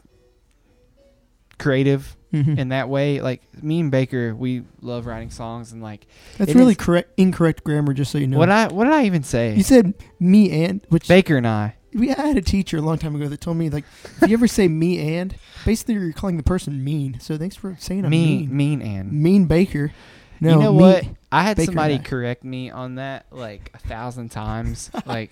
[1.58, 2.58] creative Mhm.
[2.60, 3.22] in that way.
[3.22, 6.06] Like me and Baker, we love writing songs and like
[6.38, 8.38] That's really correct, incorrect grammar, just so you know.
[8.38, 9.56] what I what did I even say?
[9.56, 11.76] you said me and which Baker and I.
[11.94, 13.84] we I had a teacher a long time ago that told me like
[14.22, 17.20] if you ever say me and basically you're calling the person mean.
[17.20, 18.80] So thanks for saying I'm mean, mean.
[18.80, 19.92] mean and Mean Baker.
[20.40, 21.04] No, you know what?
[21.32, 21.98] I had Baker somebody I.
[21.98, 24.90] correct me on that like a thousand times.
[25.06, 25.32] like,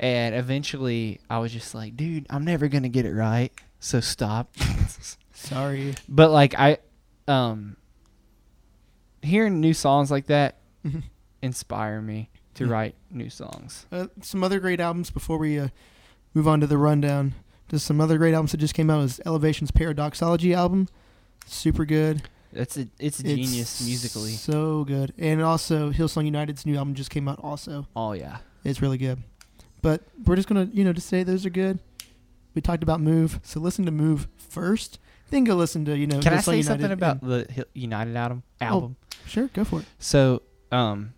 [0.00, 3.52] and eventually I was just like, dude, I'm never gonna get it right.
[3.84, 4.54] So stop.
[5.32, 5.94] Sorry.
[6.08, 6.78] but like I,
[7.26, 7.76] um,
[9.22, 10.58] hearing new songs like that
[11.42, 12.70] inspire me to Yeah.
[12.72, 13.86] write new songs.
[13.90, 15.68] Uh, some other great albums before we uh,
[16.32, 17.34] move on to the rundown.
[17.68, 20.88] Just some other great albums that just came out is Elevation's Paradoxology album.
[21.46, 22.22] Super good.
[22.52, 24.32] It's a it's a It's genius musically.
[24.32, 25.12] So good.
[25.18, 27.88] And also Hillsong United's new album just came out also.
[27.96, 28.38] Oh yeah.
[28.62, 29.22] It's really good.
[29.80, 31.80] But we're just gonna, you know, just say those are good.
[32.54, 34.98] We talked about Move, so listen to Move first.
[35.30, 38.42] Then go listen to, you know, Can I say United something about the United album?
[38.60, 38.96] Album.
[39.26, 39.86] Sure, go for it.
[39.98, 41.14] So, um,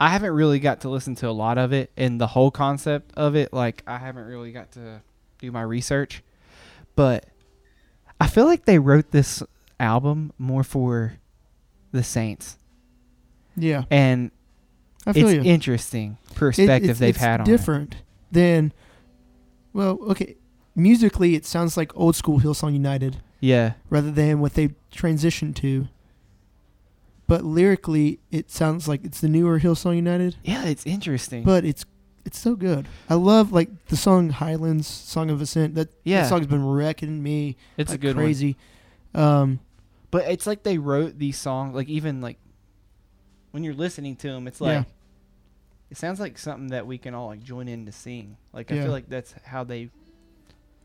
[0.00, 3.12] I haven't really got to listen to a lot of it, and the whole concept
[3.16, 5.00] of it, like, I haven't really got to
[5.38, 6.22] do my research.
[6.96, 7.26] But
[8.20, 9.42] I feel like they wrote this
[9.78, 11.14] album more for
[11.92, 12.58] the Saints,
[13.56, 13.84] Yeah.
[13.90, 14.32] and
[15.06, 15.50] I feel it's you.
[15.50, 17.50] interesting It- perspective it's- they've it's had on it.
[17.50, 17.96] different
[18.32, 18.72] than
[19.78, 20.34] well, okay.
[20.74, 25.88] Musically it sounds like old school Hillsong United Yeah, rather than what they transitioned to.
[27.26, 31.44] But lyrically it sounds like it's the newer Hillsong United, yeah, it's interesting.
[31.44, 31.84] but it's
[32.24, 32.86] it's so good.
[33.08, 35.74] I love like the song Highlands, Song of Ascent.
[35.76, 36.22] That, Yeah.
[36.22, 38.24] that song's been wrecking me it's like a good one.
[38.26, 38.56] crazy.
[39.14, 39.60] Um
[40.10, 42.38] But it's like they wrote these songs, like even like
[43.52, 44.84] when you're listening to them, it's like Yeah.
[45.90, 48.36] It sounds like something that we can all like join in to sing.
[48.52, 49.90] Like I feel like that's how they,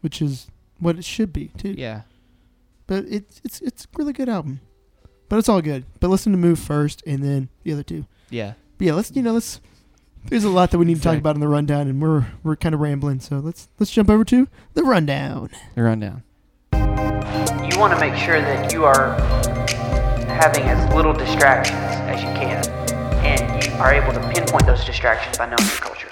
[0.01, 0.47] which is
[0.79, 1.75] what it should be too.
[1.77, 2.01] yeah,
[2.87, 4.59] But it's it's it's a really good album.
[5.29, 5.85] But it's all good.
[5.99, 8.05] But listen to Move first and then the other two.
[8.29, 8.53] yeah.
[8.77, 9.59] But yeah, let's you know let's.
[10.29, 12.55] There's a lot that we need to talk about in the rundown, and we're we're
[12.55, 13.19] kind of rambling.
[13.19, 15.49] So let's let's jump over to the rundown.
[15.75, 16.23] The rundown.
[16.73, 19.19] you want to make sure that you are
[20.27, 21.77] having as little distractions
[22.09, 22.65] as you can
[23.23, 26.09] and you are able to pinpoint those distractions by knowing your culture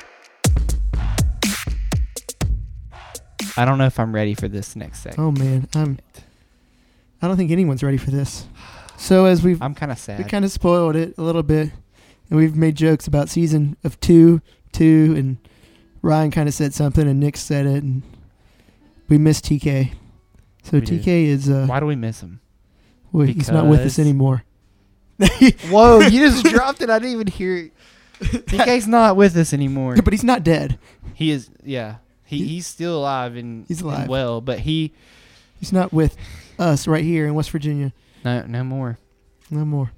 [3.57, 5.19] I don't know if I'm ready for this next segment.
[5.19, 5.99] Oh man, I'm.
[7.21, 8.47] I don't think anyone's ready for this.
[8.97, 10.19] So as we've I'm kind of sad.
[10.19, 11.69] we kind of spoiled it a little bit,
[12.29, 15.37] and we've made jokes about season of two, two, and
[16.01, 18.03] Ryan kind of said something, and Nick said it, and
[19.09, 19.93] we missed TK.
[20.63, 21.01] So We did.
[21.03, 22.39] TK is uh, Why do we miss him?
[23.11, 24.43] well, he's not with us anymore.
[25.69, 26.89] Whoa, you just dropped it.
[26.89, 27.71] I didn't even hear it.
[28.47, 29.95] TK's not with us anymore.
[30.03, 30.77] but he's not dead.
[31.13, 31.95] He is, yeah.
[32.25, 34.07] He he's still alive and He's and alive.
[34.09, 34.93] well, but he
[35.59, 36.15] He's not with
[36.57, 37.93] us right here in West Virginia.
[38.23, 38.97] no no more.
[39.49, 39.91] No more.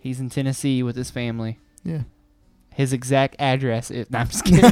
[0.00, 1.58] He's in Tennessee with his family.
[1.84, 2.02] Yeah.
[2.74, 4.10] His exact address is.
[4.10, 4.70] No, I'm just kidding.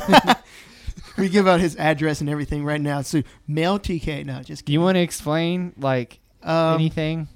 [1.16, 3.00] we give out his address and everything right now.
[3.02, 4.26] So mail TK.
[4.26, 7.28] No, just Do you want to explain like um, anything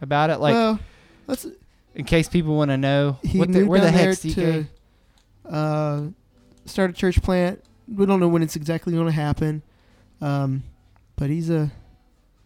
[0.00, 0.78] about it, like well,
[1.26, 1.46] let's.
[1.94, 4.66] In case people want to know He what the, moved where the heck's to
[5.48, 6.02] uh,
[6.64, 7.62] start a church plant.
[7.88, 9.62] We don't know when it's exactly going to happen,
[10.20, 10.62] um,
[11.16, 11.70] but he's a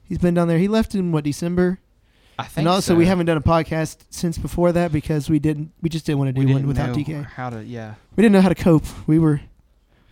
[0.05, 0.59] he's been down there.
[0.59, 1.79] He left in what December,
[2.39, 2.59] I think.
[2.59, 2.97] and also so.
[2.97, 5.73] we haven't done a podcast since before that because we didn't.
[5.83, 7.25] We just didn't want to do one without know TK.
[7.25, 7.63] How to?
[7.63, 8.85] Yeah, We didn't know how to cope.
[9.07, 9.41] We were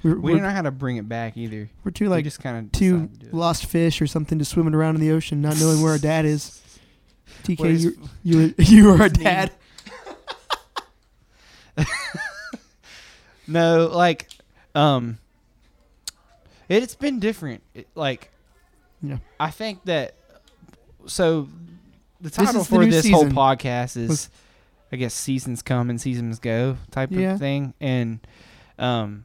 [0.02, 1.70] we were, we we're, didn't know how to bring it back either.
[1.82, 4.96] we're too we like just kind of two lost fish or something just swimming around
[4.96, 6.60] in the ocean, not knowing where our dad is.
[7.42, 9.50] TK, you you were- you were name- dad.
[13.46, 14.28] No, like,
[14.74, 15.18] um,
[16.68, 17.62] it's been different.
[17.74, 18.30] It, like,
[19.02, 19.18] Yeah.
[19.38, 20.14] I think that.
[21.06, 21.48] So,
[22.22, 24.30] the title is the for this whole podcast is, Was-
[24.92, 27.34] I guess, seasons come and seasons go type Yeah.
[27.34, 28.20] of thing, and
[28.78, 29.24] um,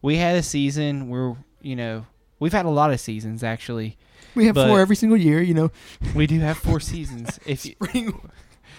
[0.00, 2.06] we had a season where you know
[2.38, 3.96] we've had a lot of seasons actually.
[4.34, 5.40] We have four every single year.
[5.40, 5.70] You know,
[6.14, 7.40] We do have four seasons.
[7.46, 8.20] If you, spring,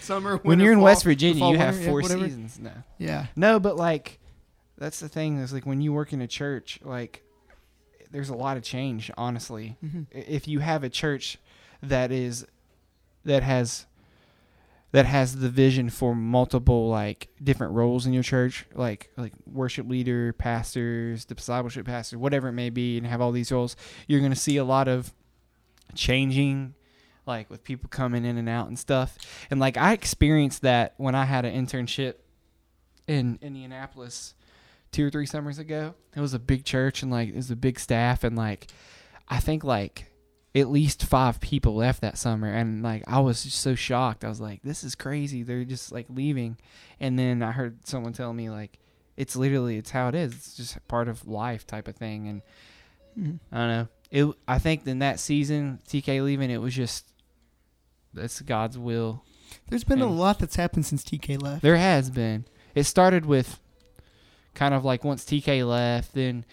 [0.02, 2.26] summer, when you're in fall- West Virginia, fall, you have winter, yeah, four whatever.
[2.26, 2.60] seasons.
[2.60, 4.20] No, Yeah, no, but like
[4.78, 5.40] that's the thing.
[5.40, 7.24] Is like when you work in a church, like
[8.12, 9.10] there's a lot of change.
[9.18, 10.06] Honestly, Mhm.
[10.12, 11.40] If you have a church
[11.82, 12.46] that is
[13.26, 13.87] that has
[14.92, 19.88] that has the vision for multiple like different roles in your church like like worship
[19.90, 23.76] leader pastors discipleship pastor whatever it may be and have all these roles
[24.08, 25.14] you're to see a lot of
[25.94, 26.74] changing
[27.28, 29.18] like with people coming in and out and stuff.
[29.52, 32.16] And like i experienced that when i had an internship
[33.08, 34.34] in indianapolis
[34.92, 35.96] two or three summers ago.
[36.16, 38.68] It was a big church and like it was a big staff and like
[39.28, 40.12] i think like
[40.58, 44.26] at least five people left that summer and like i was just so shocked.
[44.26, 45.44] I was like this is crazy.
[45.44, 46.58] They're just like leaving.
[47.00, 48.80] And then i heard someone tell me like
[49.16, 50.34] it's literally it's how it is.
[50.34, 52.28] It's just part of life type of thing.
[52.28, 52.42] And
[53.20, 53.40] Mhm.
[53.52, 53.88] i don't know.
[54.12, 57.06] It i think in that season tk leaving it was just
[58.14, 59.24] that's god's will.
[59.70, 61.62] There's been a lot that's happened since TK left.
[61.62, 62.46] there has been.
[62.76, 63.60] It started with
[64.54, 66.46] kind of like once tk left then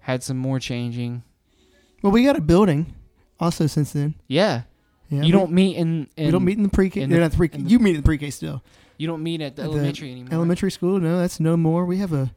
[0.00, 1.22] had some more changing.
[2.02, 2.94] Well, we got a building
[3.40, 4.14] also since then.
[4.26, 4.62] yeah,
[5.10, 7.00] Yeah, you we- don't meet in, in we don't meet in the pre-K.
[7.02, 7.58] in They're the- not the pre-K.
[7.58, 8.62] in the- you meet in the pre-K still.
[8.98, 11.84] you don't meet at the At the elementary anymore Elementary school, no, that's no more.
[11.86, 12.32] We have a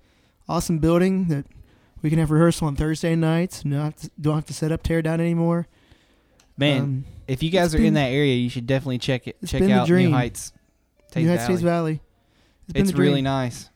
[0.47, 1.45] awesome building that
[2.01, 3.63] we can have rehearsal on Thursday nights.
[3.65, 5.67] No, have to, don't have to set up, tear down anymore.
[6.57, 9.37] man Um, If you guys It's are in that area, you should definitely check it.
[9.41, 10.11] it's Check been the out New dream.
[10.11, 10.51] Heights,
[11.11, 11.55] Teays New Heights Valley.
[11.57, 12.01] Teays Valley.
[12.65, 13.69] It's, been It's really nice.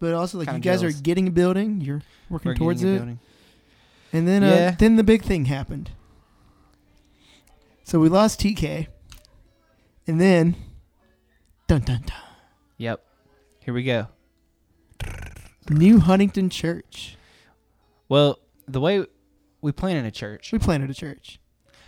[0.00, 0.98] But also, like Kinda you guys jealous.
[0.98, 3.18] are getting a building, you're working We're towards getting a it, building.
[4.12, 5.90] and then uh, then the big thing happened.
[7.88, 8.86] So we lost TK,
[10.06, 10.56] and then
[11.68, 12.20] dun dun dun,
[12.76, 13.02] Yep.
[13.60, 14.08] Here we go.
[15.70, 17.16] New Huntington Church.
[18.10, 19.06] Well, the way
[19.62, 21.40] we planted a church, We planted a church.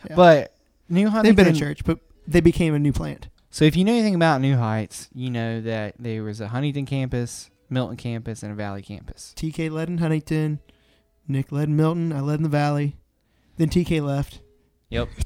[0.09, 0.17] Yeah.
[0.17, 0.57] but
[0.89, 1.37] New Huntington.
[1.37, 3.29] They've been a church, but they became a new plant.
[3.51, 6.87] So if you know anything about New Heights, you know that there was a Huntington
[6.87, 9.35] campus, Milton campus, and a Valley campus.
[9.37, 10.61] TK led in Huntington,
[11.29, 12.97] Nick led in Milton, I led in the Valley.
[13.59, 14.41] Then TK left.
[14.89, 15.11] Yep.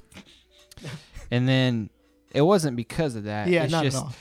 [1.31, 1.91] and then
[2.33, 3.49] it wasn't because of that.
[3.49, 4.15] yeah, it's not just, at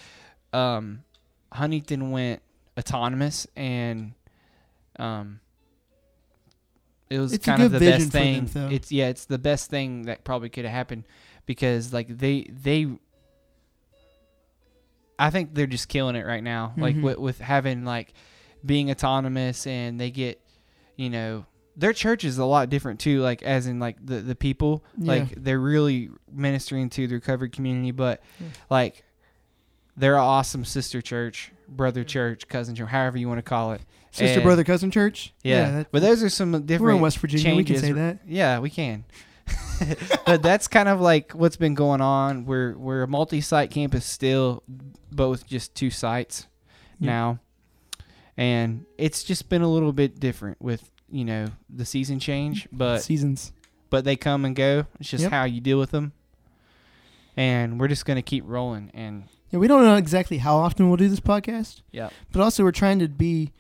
[0.53, 0.77] all.
[0.77, 1.03] um,
[1.51, 2.41] Huntington went
[2.77, 4.13] autonomous and
[4.99, 5.39] um,
[7.09, 8.71] it was It's kind of the best for them, thing.
[8.71, 11.03] It's yeah, it's the best thing that probably could have happened
[11.45, 12.87] because like they they.
[15.19, 17.03] I think they're just killing it right now, like Mhm.
[17.03, 18.13] with, with having like
[18.65, 20.41] being autonomous and they get,
[20.95, 21.45] you know,
[21.75, 23.21] their church is a lot different too.
[23.21, 27.91] Like as in like the the people, like they're really ministering to the recovery community,
[27.91, 28.47] but Yeah.
[28.69, 29.03] like
[29.97, 33.81] they're an awesome sister church, brother church, cousin church, however you want to call it.
[34.11, 35.33] Sister, and- brother, cousin church.
[35.43, 36.81] Yeah, that- but those are some different.
[36.81, 37.55] we're in West Virginia.
[37.55, 38.19] We can say that.
[38.27, 39.05] Yeah, we can.
[40.25, 42.45] but that's kind of like what's been going on.
[42.45, 44.63] We're we're a multi-site campus still,
[45.11, 46.47] but with just two sites
[46.99, 47.07] Yeah.
[47.11, 47.39] now,
[48.37, 52.69] and it's just been a little bit different with you know the season change, mm,
[52.77, 53.53] but Seasons.
[53.89, 54.87] but they come and go.
[54.99, 55.31] It's just Yep.
[55.31, 56.11] how you deal with them,
[57.37, 58.91] and we're just gonna keep rolling.
[58.93, 62.63] And Yeah, we don't know exactly how often we'll do this podcast, yeah, but also
[62.63, 63.51] we're trying to be,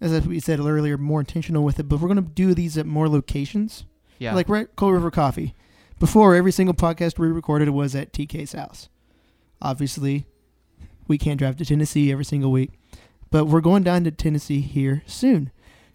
[0.00, 1.84] as we said earlier, more intentional with it.
[1.88, 3.84] But we're going to do these at more locations.
[4.18, 5.54] yeah, Like we're Coal River Coffee.
[5.98, 8.88] Before, every single podcast we recorded was at TK's house.
[9.62, 10.26] Obviously,
[11.08, 12.72] we can't drive to Tennessee every single week,
[13.30, 15.50] but we're going down to Tennessee here soon.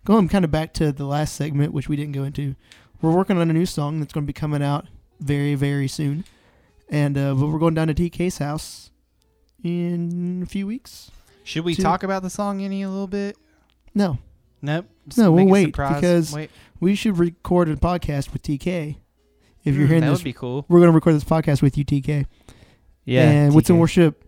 [0.07, 2.55] Going kind of back to the last segment, which we didn't go into,
[3.01, 4.85] we're working on a new song that's going to be coming out
[5.19, 6.23] very, very soon.
[6.89, 8.91] And uh, but we're going down to TK's house
[9.63, 11.11] in a few weeks.
[11.43, 13.37] Should we Two- talk about the song any a little bit?
[13.93, 14.17] No,
[14.61, 14.85] Nope.
[15.07, 15.95] Just No, we'll wait, surprise.
[15.95, 16.49] because- Wait.
[16.79, 18.95] we should record a podcast with TK.
[19.65, 20.65] If you're hearing that this, would be cool.
[20.69, 22.25] we're going to record this podcast with you, TK.
[23.03, 23.29] Yeah.
[23.29, 23.79] and What's in TK.
[23.79, 24.23] Worship,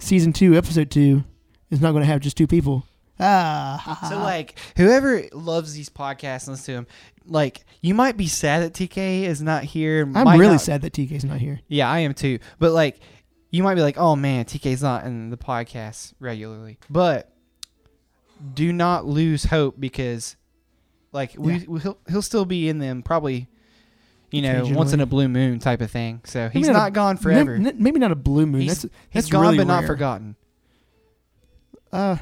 [0.00, 1.22] season two, episode two,
[1.70, 2.84] is not going to have just two people.
[3.20, 6.86] Ah, ha, ha, So like whoever loves these podcasts and listens to them,
[7.26, 10.10] like you might be sad that TK is not here.
[10.14, 11.60] I'm really not- sad that TK's not here.
[11.68, 12.38] Yeah, I am too.
[12.58, 12.98] But like
[13.50, 17.30] you might be like, "Oh man, TK's not in the podcast regularly." But
[18.54, 20.36] do not lose hope because
[21.12, 23.46] like we we- he'll he'll still be in them probably
[24.32, 26.20] you know, once in a blue moon type of thing.
[26.24, 27.56] So he's Maybe not not a- gone forever.
[27.58, 28.62] Maybe not a blue moon.
[28.62, 30.34] He's- that's he's that's gone really but not forgotten.
[31.92, 32.16] Uh,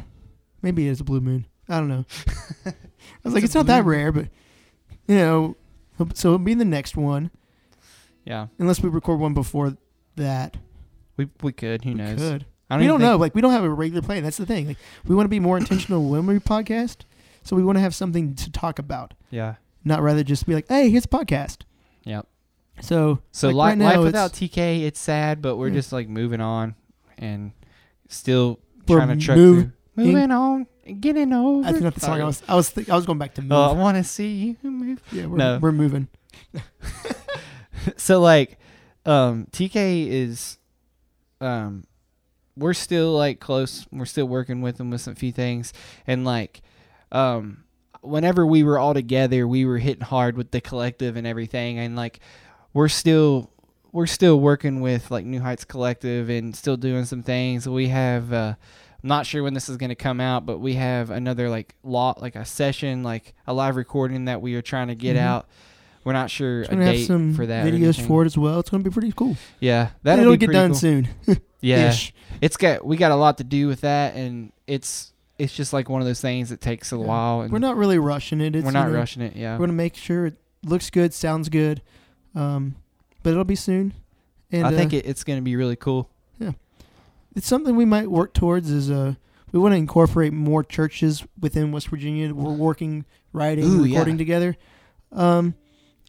[0.62, 1.46] maybe it is a blue moon.
[1.68, 2.04] I don't know.
[2.66, 2.72] I
[3.24, 4.28] was like, it's not that rare, but
[5.06, 5.56] you know,
[6.14, 7.30] so it'll be the next one,
[8.24, 8.46] Yeah.
[8.58, 9.76] unless we record one before
[10.16, 10.56] that.
[11.16, 12.18] We we could, who We knows.
[12.18, 12.46] could.
[12.70, 13.16] I we don't know.
[13.16, 14.22] Like, we don't have a regular plan.
[14.22, 14.66] That's the thing.
[14.68, 16.98] Like, we want to be more intentional when we podcast,
[17.42, 19.56] so we want to have something to talk about, Yeah.
[19.84, 21.58] not rather just be like, hey, here's a podcast.
[22.04, 22.26] Yep.
[22.80, 25.74] So, So like, li- right life without TK, it's sad, but we're Yeah.
[25.74, 26.74] just like moving on
[27.18, 27.52] and
[28.08, 29.72] still We're trying to truck move- through.
[29.94, 30.66] Moving on,
[31.00, 31.62] getting over.
[31.62, 32.42] that's not the song I was.
[32.48, 32.70] I was.
[32.70, 33.52] Think, I was going back to move.
[33.52, 35.02] Oh, I want to see you move.
[35.12, 35.58] yeah, we're, no.
[35.60, 36.08] we're moving.
[37.96, 38.58] so like,
[39.04, 40.58] um, TK is,
[41.40, 41.84] um,
[42.56, 43.86] we're still like close.
[43.92, 45.74] We're still working with him with some few things,
[46.06, 46.62] and like,
[47.10, 47.64] um,
[48.00, 51.96] whenever we were all together, we were hitting hard with the collective and everything, and
[51.96, 52.20] like,
[52.72, 53.50] we're still
[53.92, 57.68] we're still working with like New Heights Collective and still doing some things.
[57.68, 58.54] We have uh
[59.02, 61.74] I'm not sure when this is going to come out, but we have another like
[61.82, 65.20] lot like a session like a live recording that we are trying to get Mhm.
[65.20, 65.48] out.
[66.04, 67.64] We're not sure a date some for that.
[67.66, 68.60] videos for it as well.
[68.60, 69.36] It's gonna be pretty cool.
[69.60, 70.78] Yeah, that'll It'll be get done cool.
[70.78, 71.08] soon.
[71.64, 72.12] Yeah, Ish.
[72.40, 75.88] it's got we got a lot to do with that, and it's it's just like
[75.88, 77.04] one of those things that takes a Yeah.
[77.04, 77.40] while.
[77.42, 78.56] And We're not really rushing it.
[78.56, 79.36] It's, we're you not know, rushing it.
[79.36, 80.34] Yeah, We're gonna make sure it
[80.64, 81.80] looks good, sounds good,
[82.34, 82.74] um,
[83.22, 83.94] but it'll be soon.
[84.50, 86.10] And I think uh, it, it's going to be really cool.
[87.34, 88.70] It's something we might work towards.
[88.70, 89.14] Is uh,
[89.52, 92.34] we want to incorporate more churches within West Virginia.
[92.34, 93.98] We're working, writing, Ooh, yeah.
[93.98, 94.56] recording together.
[95.12, 95.54] Um,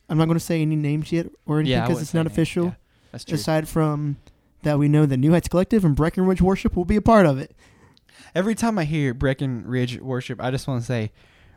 [0.10, 2.66] I'm not going to say any names yet or anything because wouldn't it's not official.
[2.66, 2.74] Yeah,
[3.12, 3.36] that's true.
[3.36, 4.18] Aside from
[4.64, 7.38] that, we know that New Heights Collective and Breckenridge Worship will be a part of
[7.40, 7.56] it.
[8.36, 11.12] Every time I hear Breckenridge worship, I just want to say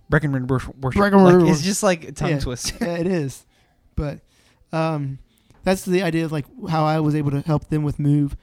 [0.09, 0.98] Breckenridge wor- worship.
[0.98, 2.38] Breckenridge Like, it's just like a tongue Yeah.
[2.40, 2.72] twist.
[2.81, 3.44] yeah, it is.
[3.94, 4.20] But
[4.72, 5.18] um,
[5.64, 8.37] that's the idea of like how I was able to help them with Move.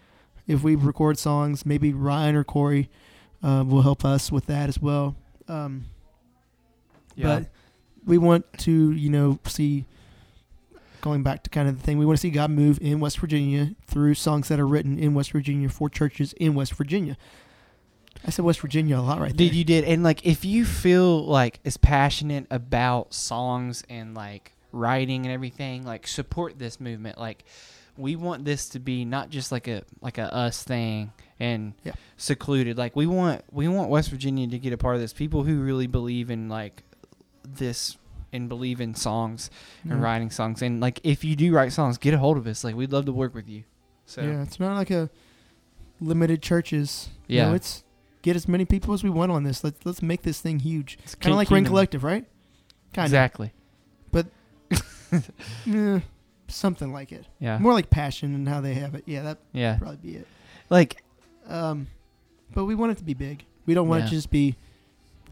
[0.48, 2.90] If we record songs, maybe Ryan or Cory
[3.42, 5.16] uh, will help us with that as well.
[5.48, 5.86] Um,
[7.40, 7.50] But
[8.06, 9.86] we want to, you know, see
[11.02, 11.98] going back to kind of the thing.
[11.98, 15.14] We want to see God move in West Virginia through songs that are written in
[15.14, 17.18] West Virginia for churches in West Virginia.
[18.26, 19.48] I said West Virginia a lot right there.
[19.48, 24.54] Did you did and like if you feel like as passionate about songs and like
[24.74, 27.18] writing and everything, like support this movement.
[27.18, 27.46] Like
[27.98, 31.94] we want this to be not just like a like a us thing and Yeah.
[32.18, 32.78] secluded.
[32.78, 35.14] Like we want we want West Virginia to get a part of this.
[35.14, 36.84] People who really believe in like
[37.48, 37.98] this
[38.32, 39.52] and believe in songs
[39.84, 40.00] and Yeah.
[40.02, 40.62] writing songs.
[40.64, 42.64] And like if you do write songs, get a hold of us.
[42.64, 43.64] Like we'd love to work with you.
[44.06, 45.10] So Yeah, it's not like a
[46.02, 47.10] limited churches.
[47.28, 47.50] You Yeah.
[47.50, 47.84] know, it's
[48.24, 49.64] get as many people as we want on this.
[49.64, 50.98] Let's let's make this thing huge.
[51.04, 51.66] it's Kind of like Ring.
[51.66, 52.26] Collective, right?
[52.94, 53.12] Kind of.
[53.12, 53.54] Exactly.
[54.12, 54.28] But
[55.66, 56.00] Yeah,
[56.48, 57.26] something like it.
[57.40, 57.58] Yeah.
[57.58, 59.04] More like passion and how they have it.
[59.06, 59.78] Yeah, that Yeah.
[59.78, 60.28] probably be it.
[60.70, 61.04] Like
[61.48, 61.88] Um,
[62.54, 63.46] but we want it to be big.
[63.66, 64.56] We don't want it to just be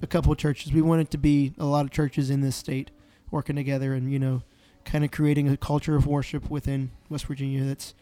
[0.02, 0.74] a couple of churches.
[0.74, 2.92] We want it to be a lot of churches in this state
[3.30, 4.42] working together and you know,
[4.84, 7.94] kind of creating a culture of worship within West Virginia that's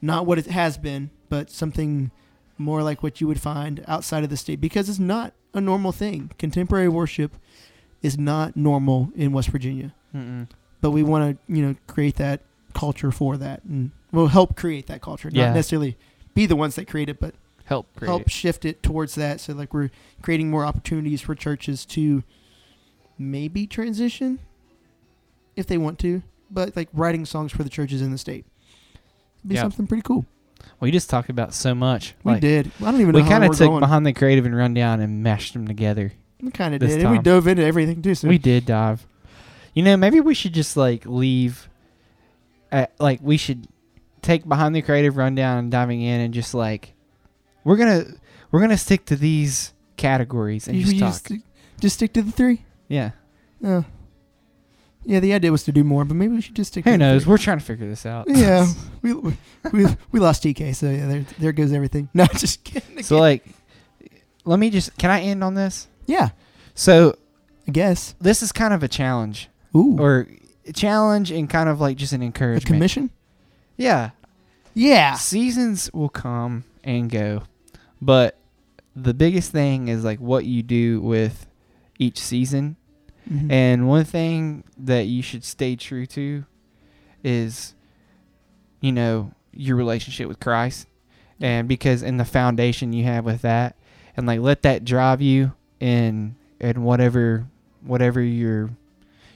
[0.00, 2.10] not what it has been, but something
[2.58, 5.90] more like what you would find outside of the state because it's not a normal
[5.90, 6.30] thing.
[6.38, 7.36] Contemporary worship
[8.02, 10.48] is not normal in West Virginia, mm-mm.
[10.82, 12.40] But we want to you know create that
[12.74, 15.46] culture for that and we'll help create that culture, Yeah.
[15.46, 15.96] not necessarily
[16.34, 18.30] be the ones that create it, but help create help it.
[18.30, 19.40] shift it towards that.
[19.40, 19.90] So like we're
[20.20, 22.22] creating more opportunities for churches to
[23.18, 24.38] maybe transition
[25.56, 28.44] if they want to, but like writing songs for the churches in the state.
[29.40, 29.62] It'd be Yeah.
[29.62, 30.24] something pretty cool.
[30.80, 32.14] We just talked about so much.
[32.24, 32.70] We Like, did.
[32.80, 33.80] I don't even know We kind of took going.
[33.80, 36.12] behind the creative and rundown and mashed them together.
[36.40, 38.14] We kind of did, and we dove into everything too.
[38.14, 39.06] So We did dive.
[39.74, 41.68] You know, maybe we should just like leave.
[42.70, 43.66] At, like we should
[44.22, 46.94] take behind the creative rundown and diving in and just like
[47.64, 48.04] we're gonna
[48.50, 51.10] we're gonna stick to these categories and you, just you talk.
[51.12, 51.32] just,
[51.80, 52.64] just stick to the three.
[52.88, 53.10] Yeah.
[53.64, 53.82] Uh,
[55.04, 56.84] yeah, the idea was to do more, but maybe we should just stick.
[56.84, 57.24] Who to the knows?
[57.24, 57.30] three.
[57.30, 58.26] We're trying to figure this out.
[58.28, 58.66] yeah,
[59.02, 59.36] we, we
[59.72, 62.08] we we lost TK, so yeah, there there goes everything.
[62.14, 63.02] No, just kidding.
[63.02, 63.44] So like,
[64.44, 64.96] let me just.
[64.98, 65.88] Can I end on this?
[66.06, 66.30] yeah,
[66.74, 67.16] So
[67.68, 68.14] I guess.
[68.20, 70.28] this is kind of a challenge, Ooh, or
[70.66, 72.66] a challenge and kind of like just an a encouragement.
[72.66, 73.10] commission.
[73.76, 74.10] Yeah.
[74.74, 77.42] Yeah, Seasons will come and go,
[78.00, 78.38] but
[78.96, 81.46] the biggest thing is like what you do with
[81.98, 82.76] each season.
[83.30, 83.50] Mhm.
[83.52, 86.44] And one thing that you should stay true to
[87.22, 87.74] is,
[88.80, 90.86] you know, your relationship with Christ.
[91.40, 93.76] And because in the foundation you have with that,
[94.16, 97.46] and like let that drive you in in whatever
[97.84, 98.70] whatever you're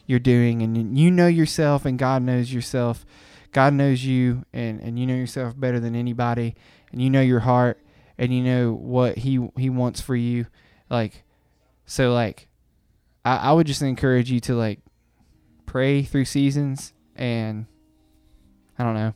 [0.07, 3.05] you're doing and you know yourself and God knows yourself.
[3.53, 6.55] God knows you and, and you know yourself better than anybody
[6.93, 7.81] and you know your heart
[8.19, 10.47] and you know what he he wants for you.
[10.89, 11.25] Like
[11.87, 12.49] so like
[13.25, 14.81] I, I would just encourage you to like
[15.67, 17.67] pray through seasons and
[18.79, 19.15] I don't know.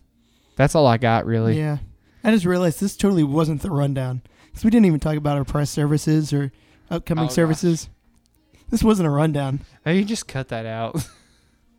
[0.57, 1.59] That's all I got really.
[1.59, 1.79] yeah.
[2.23, 5.45] I just realized this totally wasn't the rundown because we didn't even talk about our
[5.45, 6.53] press services or
[6.91, 7.89] upcoming Oh, gosh.
[8.71, 9.61] This wasn't a rundown.
[9.85, 11.07] Oh, you just cut that out.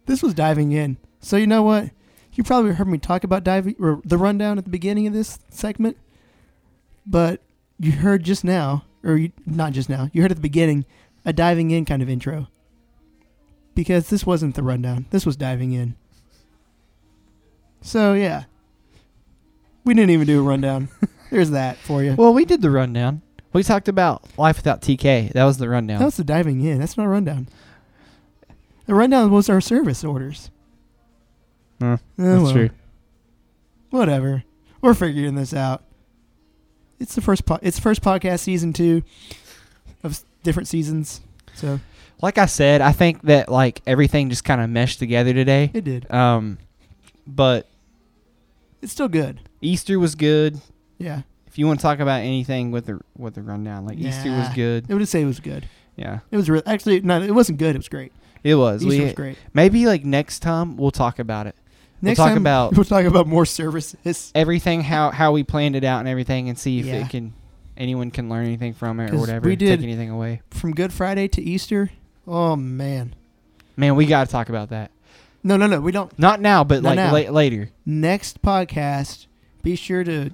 [0.07, 0.97] This was diving in.
[1.19, 1.91] So you know what?
[2.33, 5.37] You probably heard me talk about diving or the rundown at the beginning of this
[5.49, 5.95] segment,
[7.05, 7.39] but
[7.77, 10.85] you heard just now, or you, not just now, you heard at the beginning
[11.23, 12.47] a diving in kind of intro.
[13.75, 15.05] Because this wasn't the rundown.
[15.11, 15.95] This was diving in.
[17.81, 18.45] So yeah,
[19.85, 20.89] we didn't even do a rundown.
[21.29, 22.15] There's that for you.
[22.15, 23.21] well, we did the rundown.
[23.53, 25.33] We talked about life without TK.
[25.33, 25.99] That was the rundown.
[25.99, 26.79] That was the diving in.
[26.79, 27.47] That's not a rundown.
[28.85, 30.49] The rundown was our service orders.
[31.81, 32.51] Oh, That's well.
[32.51, 32.69] true.
[33.89, 34.43] Whatever.
[34.81, 35.83] We're figuring this out.
[36.99, 39.01] It's the first po- it's the first podcast season 2
[40.03, 41.21] of different seasons.
[41.55, 41.79] So,
[42.21, 45.71] Like I said, I think that like everything just kind of meshed together today.
[45.73, 46.09] it did.
[46.11, 46.57] Um,
[47.27, 47.67] but
[48.81, 49.39] It's still good.
[49.61, 50.61] Easter was good.
[50.97, 51.21] Yeah.
[51.51, 54.47] If you want to talk about anything with the with the rundown, like Easter was
[54.49, 54.53] Nah.
[54.55, 54.85] good.
[54.89, 55.67] I would just say it was good.
[55.97, 57.75] Yeah, It was real actually no, it wasn't good.
[57.75, 58.13] It was great.
[58.43, 58.81] it was.
[58.83, 59.37] Easter we was great.
[59.53, 61.55] maybe like next time we'll talk about it.
[62.01, 64.31] Next talk time about- we'll talk about more services.
[64.33, 66.93] Everything how how we planned it out and everything, and see if Yeah.
[67.05, 67.33] it can
[67.77, 69.49] anyone can learn anything from it or 'Cause whatever.
[69.49, 70.41] we did- take anything away.
[70.51, 71.91] From Good Friday to Easter.
[72.27, 73.13] Oh man.
[73.75, 74.91] Man, we got to talk about that.
[75.43, 75.81] No, no, no.
[75.81, 76.17] We don't.
[76.19, 77.11] Not now, but Not like now.
[77.31, 77.69] la- later.
[77.85, 79.25] Next podcast,
[79.63, 80.29] be sure to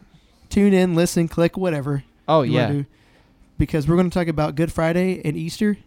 [0.57, 2.03] tune in, listen, click, whatever.
[2.27, 2.85] Oh yeah, do,
[3.57, 5.77] because we're going to talk about Good Friday and Easter.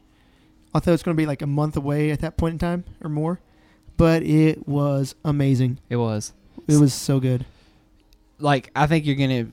[0.72, 3.10] Although it's going to be like a month away at that point in time or
[3.10, 3.40] more,
[3.96, 5.78] but it was amazing.
[5.88, 6.32] it was.
[6.68, 7.44] It was so good.
[8.38, 9.48] Like I think you're gonna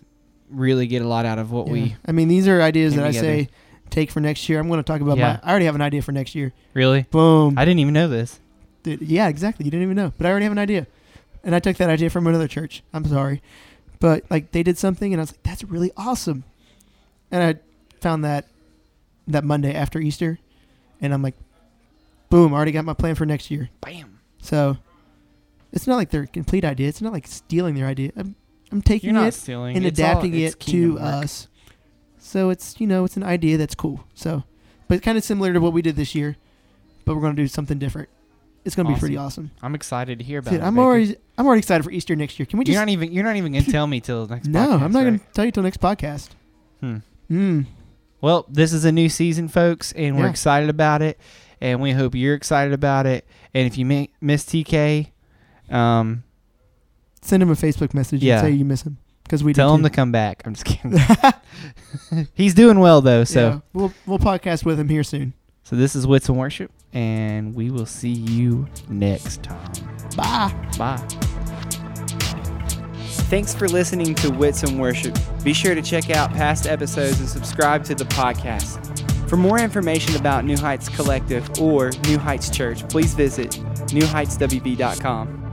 [0.50, 1.74] really get a lot out of what Yeah.
[1.74, 3.50] we I mean, these are ideas that I say
[3.90, 4.60] take for next year.
[4.60, 5.40] I'm going to talk about Yeah.
[5.44, 5.48] my.
[5.48, 6.54] I already have an idea for next year.
[6.74, 7.04] really.
[7.10, 7.58] Boom.
[7.58, 8.40] I didn't even know this.
[8.84, 9.66] Dude, yeah, exactly.
[9.66, 10.86] You didn't even know, but I already have an idea,
[11.44, 12.84] and I took that idea from another church.
[12.94, 13.42] I'm sorry,
[14.00, 16.44] but like they did something, and I was like, "That's really awesome,"
[17.32, 18.48] and I found that
[19.28, 20.40] that Monday after Easter,
[21.02, 21.36] and I'm like,
[22.30, 22.54] "Boom!
[22.54, 24.20] Already got my plan for next year." Bam.
[24.42, 24.78] So
[25.72, 26.88] it's not like they're complete idea.
[26.88, 28.12] It's not like stealing their idea.
[28.16, 28.36] I'm
[28.72, 31.02] I'm taking it stealing and It's all- adapting it's it to work.
[31.02, 31.48] us.
[32.20, 34.04] So it's you know it's an idea that's cool.
[34.14, 34.44] So,
[34.88, 36.36] but kind of similar to what we did this year,
[37.06, 38.10] but we're gonna do something different.
[38.68, 39.50] It's gonna be pretty awesome.
[39.64, 40.64] I'm excited to hear about Dude, it.
[40.64, 40.84] I'm Baker.
[40.86, 42.46] already I'm already excited for Easter next year.
[42.46, 43.12] Can we just You're not even.
[43.12, 44.48] You're not even gonna tell me till next.
[44.48, 45.06] No, podcast, I'm not right?
[45.06, 46.30] gonna tell you till next podcast.
[46.82, 46.98] Hmm.
[47.30, 47.62] Hmm.
[48.22, 50.30] Well, this is a new season, folks, and we're Yeah.
[50.32, 51.20] excited about it,
[51.62, 53.26] and we hope you're excited about it.
[53.54, 55.12] And if you mi- miss TK,
[55.70, 56.24] um,
[57.22, 58.40] Send him a Facebook message Yeah.
[58.40, 60.42] and say you miss him because we tell did him to come back.
[60.46, 60.98] I'm just kidding.
[62.34, 63.24] He's doing well though.
[63.24, 65.34] So, Yeah, we'll we'll podcast with him here soon.
[65.68, 69.70] So this is Wits and Worship, and we will see you next time.
[70.16, 70.70] Bye.
[70.78, 71.06] Bye.
[73.28, 75.14] Thanks for listening to Wits and Worship.
[75.44, 78.80] Be sure to check out past episodes and subscribe to the podcast.
[79.30, 83.52] For more information about New Heights Collective or New Heights Church, please visit
[83.88, 85.47] newheightswv.com.